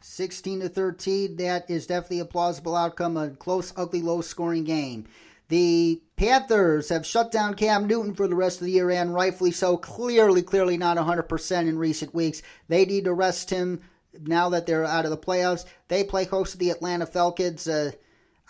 [0.00, 1.36] 16 to 13.
[1.36, 3.16] That is definitely a plausible outcome.
[3.16, 5.06] A close, ugly, low scoring game.
[5.48, 9.50] The Panthers have shut down Cam Newton for the rest of the year, and rightfully
[9.50, 9.76] so.
[9.76, 12.42] Clearly, clearly not 100% in recent weeks.
[12.68, 13.80] They need to rest him
[14.22, 15.64] now that they're out of the playoffs.
[15.88, 17.68] They play host to the Atlanta Falcons.
[17.68, 17.92] Uh,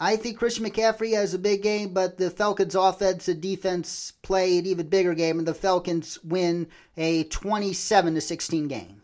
[0.01, 4.59] I think Christian McCaffrey has a big game, but the Falcons' offense and defense play
[4.59, 9.03] an even bigger game, and the Falcons win a 27 to 16 game.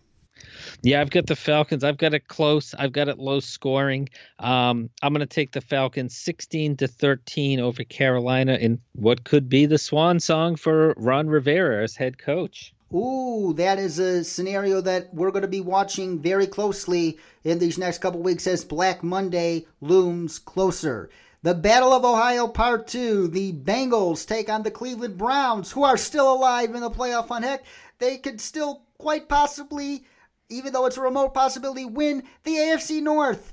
[0.82, 1.82] Yeah, I've got the Falcons.
[1.82, 2.74] I've got it close.
[2.74, 4.08] I've got it low scoring.
[4.38, 9.48] Um, I'm going to take the Falcons 16 to 13 over Carolina in what could
[9.48, 12.74] be the swan song for Ron Rivera as head coach.
[12.94, 17.76] Ooh, that is a scenario that we're going to be watching very closely in these
[17.76, 21.10] next couple weeks as Black Monday looms closer.
[21.42, 23.28] The Battle of Ohio Part 2.
[23.28, 27.44] The Bengals take on the Cleveland Browns, who are still alive in the playoff hunt.
[27.44, 27.64] Heck,
[27.98, 30.04] they could still quite possibly
[30.48, 33.52] even though it's a remote possibility, win the AFC North.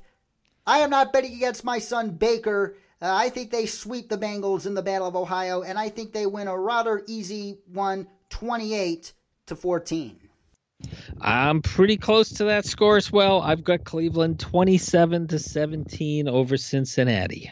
[0.65, 2.75] I am not betting against my son Baker.
[3.01, 6.13] Uh, I think they sweep the Bengals in the Battle of Ohio, and I think
[6.13, 9.13] they win a rather easy one, 28
[9.47, 10.17] to 14.
[11.19, 13.41] I'm pretty close to that score as well.
[13.41, 17.51] I've got Cleveland 27 to 17 over Cincinnati.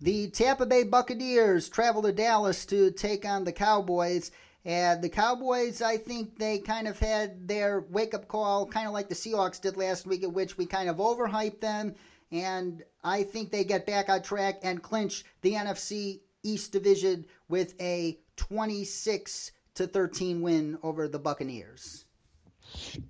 [0.00, 4.30] The Tampa Bay Buccaneers travel to Dallas to take on the Cowboys.
[4.64, 8.92] And the Cowboys, I think they kind of had their wake up call, kind of
[8.92, 11.94] like the Seahawks did last week, at which we kind of overhyped them.
[12.30, 17.74] And I think they get back on track and clinch the NFC East Division with
[17.80, 22.04] a 26 to 13 win over the Buccaneers.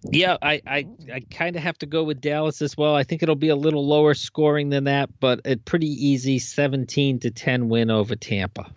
[0.05, 2.95] Yeah, I I, I kind of have to go with Dallas as well.
[2.95, 7.21] I think it'll be a little lower scoring than that, but a pretty easy 17
[7.21, 8.73] to 10 win over Tampa.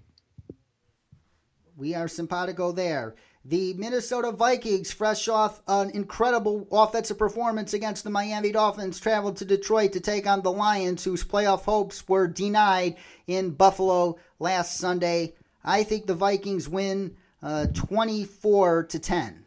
[1.77, 3.15] We are simpatico there.
[3.45, 9.45] The Minnesota Vikings, fresh off an incredible offensive performance against the Miami Dolphins, traveled to
[9.45, 12.95] Detroit to take on the Lions, whose playoff hopes were denied
[13.27, 15.35] in Buffalo last Sunday.
[15.63, 19.43] I think the Vikings win uh, 24 to 10.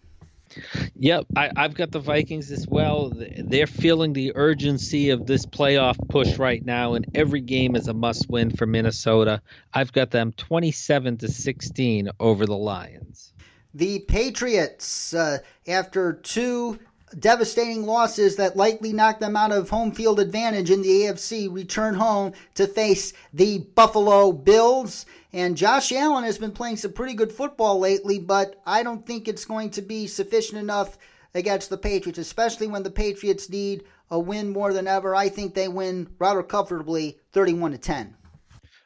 [0.95, 3.13] Yep, I, have got the Vikings as well.
[3.15, 7.95] They're feeling the urgency of this playoff push right now, and every game is a
[7.95, 9.43] must-win for Minnesota.
[9.75, 13.33] I've got them 27 to 16 over the Lions.
[13.75, 16.79] The Patriots, uh, after two
[17.19, 21.95] devastating losses that likely knocked them out of home field advantage in the AFC, return
[21.95, 25.07] home to face the Buffalo Bills.
[25.37, 29.29] And Josh Allen has been playing some pretty good football lately, but I don't think
[29.29, 30.97] it's going to be sufficient enough
[31.35, 35.15] against the Patriots, especially when the Patriots need a win more than ever.
[35.15, 38.17] I think they win rather comfortably 31 to 10.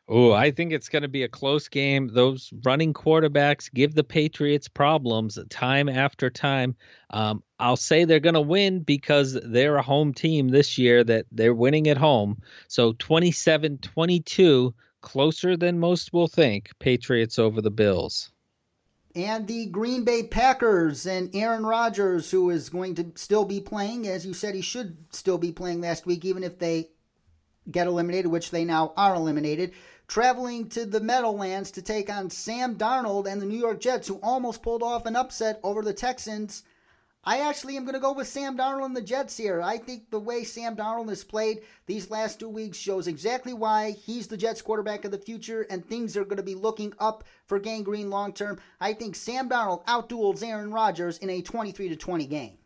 [0.09, 2.11] Oh, I think it's going to be a close game.
[2.13, 6.75] Those running quarterbacks give the Patriots problems time after time.
[7.11, 11.27] Um, I'll say they're going to win because they're a home team this year that
[11.31, 12.43] they're winning at home.
[12.67, 16.71] So 27 22, closer than most will think.
[16.79, 18.31] Patriots over the Bills.
[19.15, 24.07] And the Green Bay Packers and Aaron Rodgers, who is going to still be playing,
[24.07, 26.91] as you said, he should still be playing last week, even if they
[27.71, 29.73] get eliminated, which they now are eliminated
[30.11, 34.19] traveling to the Meadowlands to take on Sam Darnold and the New York Jets, who
[34.25, 36.65] almost pulled off an upset over the Texans.
[37.23, 39.61] I actually am going to go with Sam Darnold and the Jets here.
[39.61, 43.91] I think the way Sam Darnold has played these last two weeks shows exactly why
[43.91, 47.25] he's the Jets quarterback of the future, and things are going to be looking up
[47.45, 48.59] for Gang Green long term.
[48.81, 52.57] I think Sam Darnold outduels Aaron Rodgers in a 23 to 20 game.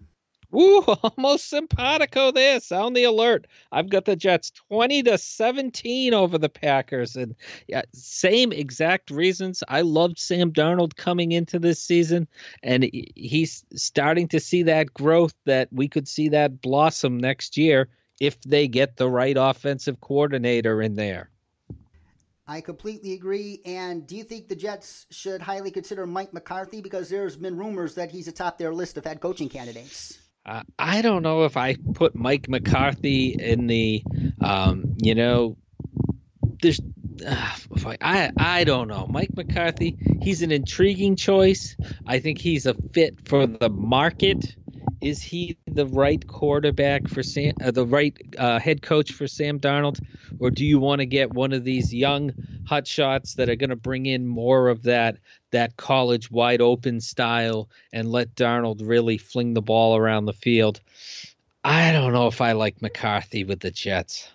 [0.54, 0.82] Ooh,
[1.16, 2.60] almost simpatico there.
[2.60, 3.46] Sound the alert.
[3.72, 7.16] I've got the Jets 20 to 17 over the Packers.
[7.16, 7.34] And
[7.66, 9.62] yeah, same exact reasons.
[9.68, 12.28] I loved Sam Darnold coming into this season,
[12.62, 17.88] and he's starting to see that growth that we could see that blossom next year.
[18.20, 21.30] if they get the right offensive coordinator in there.
[22.46, 23.60] I completely agree.
[23.64, 26.80] And do you think the Jets should highly consider Mike McCarthy?
[26.80, 30.18] Because there's been rumors that he's atop their list of head coaching candidates.
[30.46, 34.02] Uh, I don't know if I put Mike McCarthy in the,
[34.42, 35.56] um, you know,
[36.60, 36.80] there's,
[37.26, 37.56] uh,
[38.02, 39.06] I I don't know.
[39.08, 41.76] Mike McCarthy, he's an intriguing choice.
[42.06, 44.54] I think he's a fit for the market
[45.04, 49.60] is he the right quarterback for Sam, uh, the right uh, head coach for Sam
[49.60, 50.00] Darnold,
[50.40, 52.32] or do you want to get one of these young
[52.66, 55.18] hot shots that are going to bring in more of that
[55.50, 60.80] that college wide open style and let Darnold really fling the ball around the field?
[61.62, 64.30] I don't know if I like McCarthy with the Jets.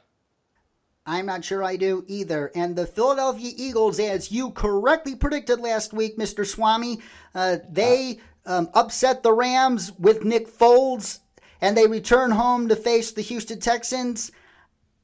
[1.05, 2.51] I'm not sure I do either.
[2.53, 6.45] And the Philadelphia Eagles, as you correctly predicted last week, Mr.
[6.45, 6.99] Swami,
[7.33, 11.19] uh, they um, upset the Rams with Nick Foles,
[11.61, 14.31] and they return home to face the Houston Texans.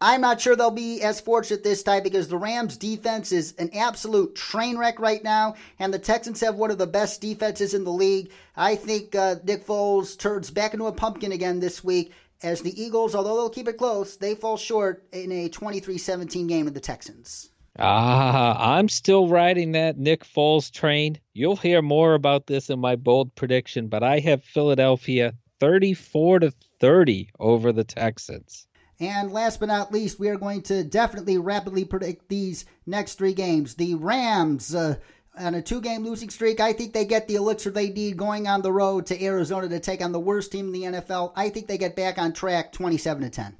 [0.01, 3.69] I'm not sure they'll be as fortunate this time because the Rams defense is an
[3.73, 7.85] absolute train wreck right now, and the Texans have one of the best defenses in
[7.85, 8.31] the league.
[8.57, 12.11] I think uh, Nick Foles turns back into a pumpkin again this week
[12.43, 16.47] as the Eagles, although they'll keep it close, they fall short in a 23 17
[16.47, 17.49] game of the Texans.
[17.77, 21.19] Ah, I'm still riding that Nick Foles train.
[21.33, 26.51] You'll hear more about this in my bold prediction, but I have Philadelphia 34 to
[26.79, 28.65] 30 over the Texans.
[28.99, 33.33] And last but not least, we are going to definitely rapidly predict these next three
[33.33, 33.75] games.
[33.75, 34.95] The Rams uh,
[35.37, 36.61] on a two game losing streak.
[36.61, 39.79] I think they get the elixir they need going on the road to Arizona to
[39.81, 41.33] take on the worst team in the NFL.
[41.35, 43.57] I think they get back on track 27 to 10.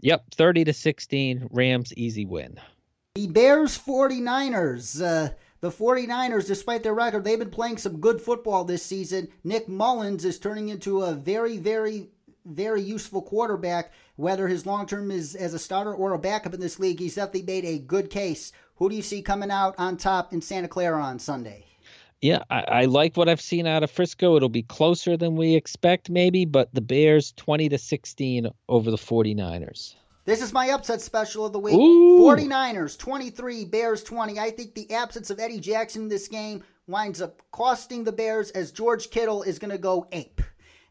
[0.00, 1.48] Yep, 30 to 16.
[1.50, 2.60] Rams easy win.
[3.16, 5.00] The Bears 49ers.
[5.00, 5.30] Uh,
[5.62, 9.28] the 49ers, despite their record, they've been playing some good football this season.
[9.42, 12.10] Nick Mullens is turning into a very, very,
[12.44, 13.94] very useful quarterback.
[14.16, 17.14] Whether his long term is as a starter or a backup in this league, he's
[17.14, 18.52] definitely made a good case.
[18.74, 21.64] Who do you see coming out on top in Santa Clara on Sunday?
[22.20, 24.36] Yeah, I, I, like what I've seen out of Frisco.
[24.36, 28.98] It'll be closer than we expect, maybe, but the Bears 20 to 16 over the
[28.98, 29.94] 49ers.
[30.26, 31.76] This is my upset special of the week.
[31.76, 32.18] Ooh.
[32.18, 34.40] 49ers 23, Bears 20.
[34.40, 38.50] I think the absence of Eddie Jackson in this game winds up costing the Bears
[38.50, 40.42] as George Kittle is going to go ape.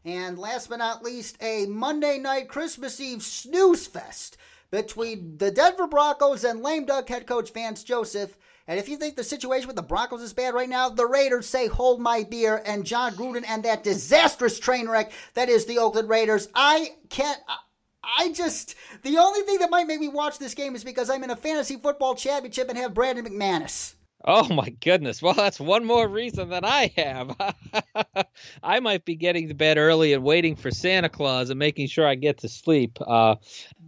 [0.06, 4.38] And last but not least, a Monday night Christmas Eve snooze fest
[4.70, 8.38] between the Denver Broncos and lame duck head coach Vance Joseph.
[8.66, 11.46] And if you think the situation with the Broncos is bad right now, the Raiders
[11.46, 15.78] say, hold my beer, and Jon Gruden and that disastrous train wreck that is the
[15.78, 16.48] Oakland Raiders.
[16.54, 17.38] I can't.
[18.18, 21.24] I just the only thing that might make me watch this game is because I'm
[21.24, 23.94] in a fantasy football championship and have Brandon McManus.
[24.24, 25.22] Oh my goodness.
[25.22, 28.26] Well, that's one more reason that I have.
[28.62, 32.06] I might be getting to bed early and waiting for Santa Claus and making sure
[32.06, 32.98] I get to sleep.
[33.06, 33.36] Uh,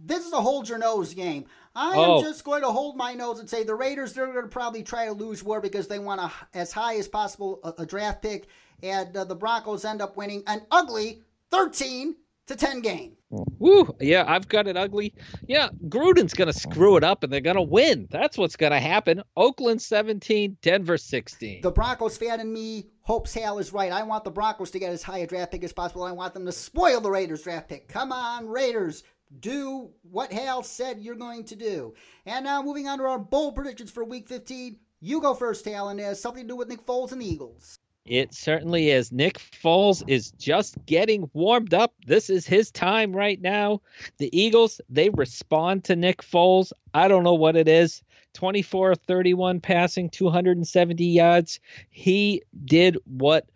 [0.05, 1.45] this is a hold your nose game.
[1.75, 2.21] I am oh.
[2.21, 5.05] just going to hold my nose and say the Raiders, they're going to probably try
[5.05, 8.47] to lose war because they want a, as high as possible a, a draft pick.
[8.81, 12.15] And uh, the Broncos end up winning an ugly 13
[12.49, 13.13] to 10 game.
[13.29, 13.95] Woo!
[13.99, 15.13] Yeah, I've got it ugly.
[15.47, 18.07] Yeah, Gruden's gonna screw it up, and they're gonna win.
[18.09, 19.21] That's what's gonna happen.
[19.37, 21.61] Oakland 17, Denver 16.
[21.61, 23.91] The Broncos fan in me hopes Hal is right.
[23.91, 26.03] I want the Broncos to get as high a draft pick as possible.
[26.03, 27.87] I want them to spoil the Raiders draft pick.
[27.87, 29.03] Come on, Raiders!
[29.39, 31.93] Do what Hal said you're going to do.
[32.25, 34.79] And now moving on to our bold predictions for Week 15.
[35.01, 37.27] You go first, Hal, and it has something to do with Nick Foles and the
[37.27, 37.77] Eagles.
[38.05, 39.11] It certainly is.
[39.11, 41.93] Nick Foles is just getting warmed up.
[42.07, 43.81] This is his time right now.
[44.17, 46.71] The Eagles, they respond to Nick Foles.
[46.93, 48.01] I don't know what it is.
[48.33, 51.59] 24 31 passing, 270 yards.
[51.89, 53.47] He did what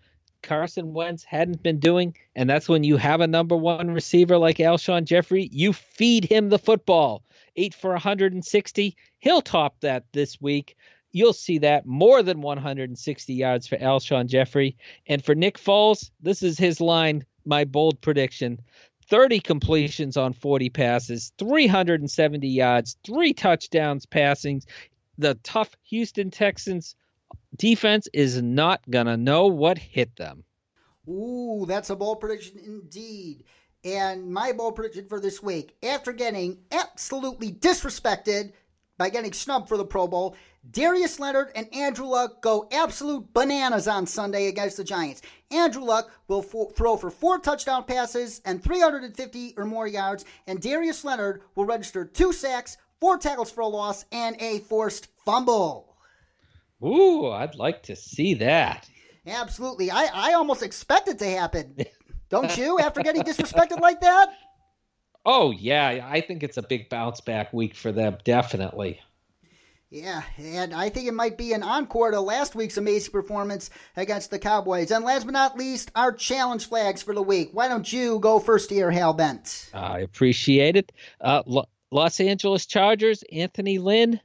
[0.43, 4.57] Carson Wentz hadn't been doing, and that's when you have a number one receiver like
[4.57, 7.23] Alshon Jeffery, you feed him the football.
[7.55, 8.95] Eight for 160.
[9.19, 10.75] He'll top that this week
[11.13, 14.75] you'll see that more than 160 yards for Alshon Jeffery.
[15.07, 18.59] And for Nick Foles, this is his line, my bold prediction.
[19.09, 24.61] 30 completions on 40 passes, 370 yards, three touchdowns passing.
[25.17, 26.95] The tough Houston Texans
[27.57, 30.43] defense is not going to know what hit them.
[31.07, 33.43] Ooh, that's a bold prediction indeed.
[33.83, 38.53] And my bold prediction for this week, after getting absolutely disrespected
[38.97, 40.35] by getting snubbed for the Pro Bowl,
[40.71, 45.21] Darius Leonard and Andrew Luck go absolute bananas on Sunday against the Giants.
[45.51, 51.03] Andrew Luck will throw for four touchdown passes and 350 or more yards, and Darius
[51.03, 55.97] Leonard will register two sacks, four tackles for a loss, and a forced fumble.
[56.81, 58.89] Ooh, I'd like to see that.
[59.27, 59.91] Absolutely.
[59.91, 61.75] I, I almost expect it to happen.
[62.29, 64.29] Don't you, after getting disrespected like that?
[65.25, 68.99] Oh yeah, I think it's a big bounce back week for them, definitely.
[69.93, 74.31] Yeah, and I think it might be an encore to last week's amazing performance against
[74.31, 74.89] the Cowboys.
[74.89, 77.51] And last but not least, our challenge flags for the week.
[77.51, 79.69] Why don't you go first here, Hal Bent?
[79.71, 80.91] I appreciate it.
[81.21, 81.43] Uh,
[81.91, 84.19] Los Angeles Chargers, Anthony Lynn.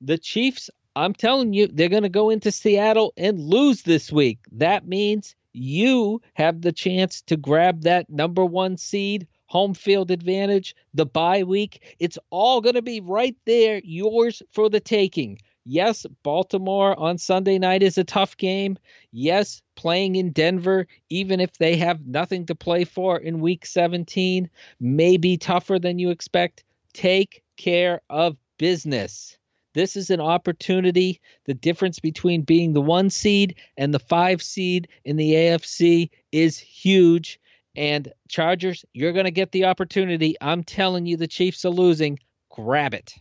[0.00, 4.38] The Chiefs, I'm telling you, they're going to go into Seattle and lose this week.
[4.52, 10.74] That means you have the chance to grab that number one seed home field advantage,
[10.94, 11.94] the bye week.
[11.98, 15.38] It's all going to be right there, yours for the taking.
[15.66, 18.78] Yes, Baltimore on Sunday night is a tough game.
[19.12, 24.48] Yes, playing in Denver, even if they have nothing to play for in week 17,
[24.80, 26.64] may be tougher than you expect.
[26.94, 29.36] Take care of business.
[29.74, 31.20] This is an opportunity.
[31.44, 36.58] The difference between being the one seed and the five seed in the AFC is
[36.58, 37.38] huge.
[37.74, 40.36] And Chargers, you're going to get the opportunity.
[40.40, 42.18] I'm telling you, the Chiefs are losing.
[42.50, 43.14] Grab it.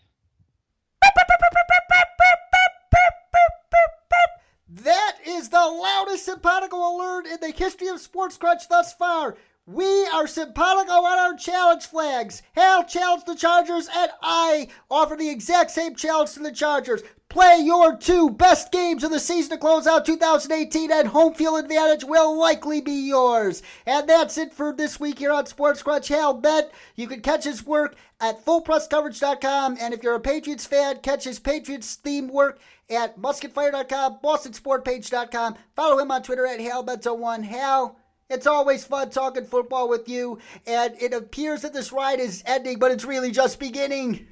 [4.84, 9.38] That is the loudest simpatico alert in the history of Sports Krunch thus far.
[9.72, 12.41] We are simpatico on our challenge flags.
[12.57, 17.03] Hal challenged the Chargers, and I offer the exact same challenge to the Chargers.
[17.30, 21.64] Play your two best games of the season to close out 2018, and home field
[21.64, 23.64] advantage will likely be yours.
[23.85, 26.10] And that's it for this week here on Sports Krunch.
[26.10, 26.68] Hal Bent,
[26.98, 31.39] you can catch his work at fullpresscoverage.com, and if you're a Patriots fan, catch his
[31.39, 35.56] Patriots themed work at musketfire.com, bostonsportpage.com.
[35.77, 37.45] Follow him on Twitter at HalBent01.
[37.45, 37.98] Hal,
[38.32, 42.80] it's always fun talking football with you, and it appears that this ride is ending,
[42.80, 44.28] but it's really just beginning.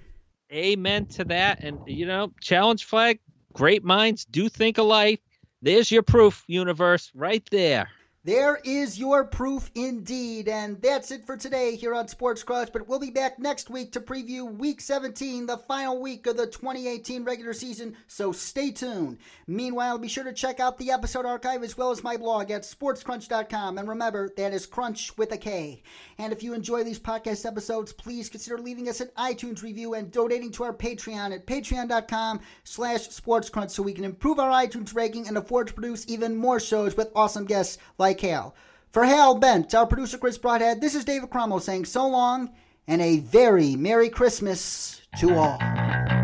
[0.51, 1.63] Amen to that.
[1.63, 3.19] And, you know, challenge flag,
[3.53, 5.21] great minds do think alike.
[5.61, 7.89] There's your proof, universe, right there.
[8.25, 10.49] There is your proof indeed.
[10.49, 12.73] And that's it for today here on Sports Krunch.
[12.73, 16.45] But we'll be back next week to preview week 17, the final week of the
[16.45, 17.95] 2018 regular season.
[18.07, 19.19] So stay tuned.
[19.47, 22.63] Meanwhile, be sure to check out the episode archive as well as my blog at
[22.63, 23.77] sportskrunch.com.
[23.77, 25.81] And remember, that is crunch with a K.
[26.17, 30.11] And if you enjoy these podcast episodes, please consider leaving us an iTunes review and
[30.11, 35.25] donating to our Patreon at patreon.com slash sportskrunch so we can improve our iTunes ranking
[35.29, 38.55] and afford to produce even more shows with awesome guests like like Hal.
[38.91, 42.49] For Hal Bent, our producer Chris Broadhead, this is David Cromwell saying so long
[42.87, 46.18] and a very Merry Christmas to all.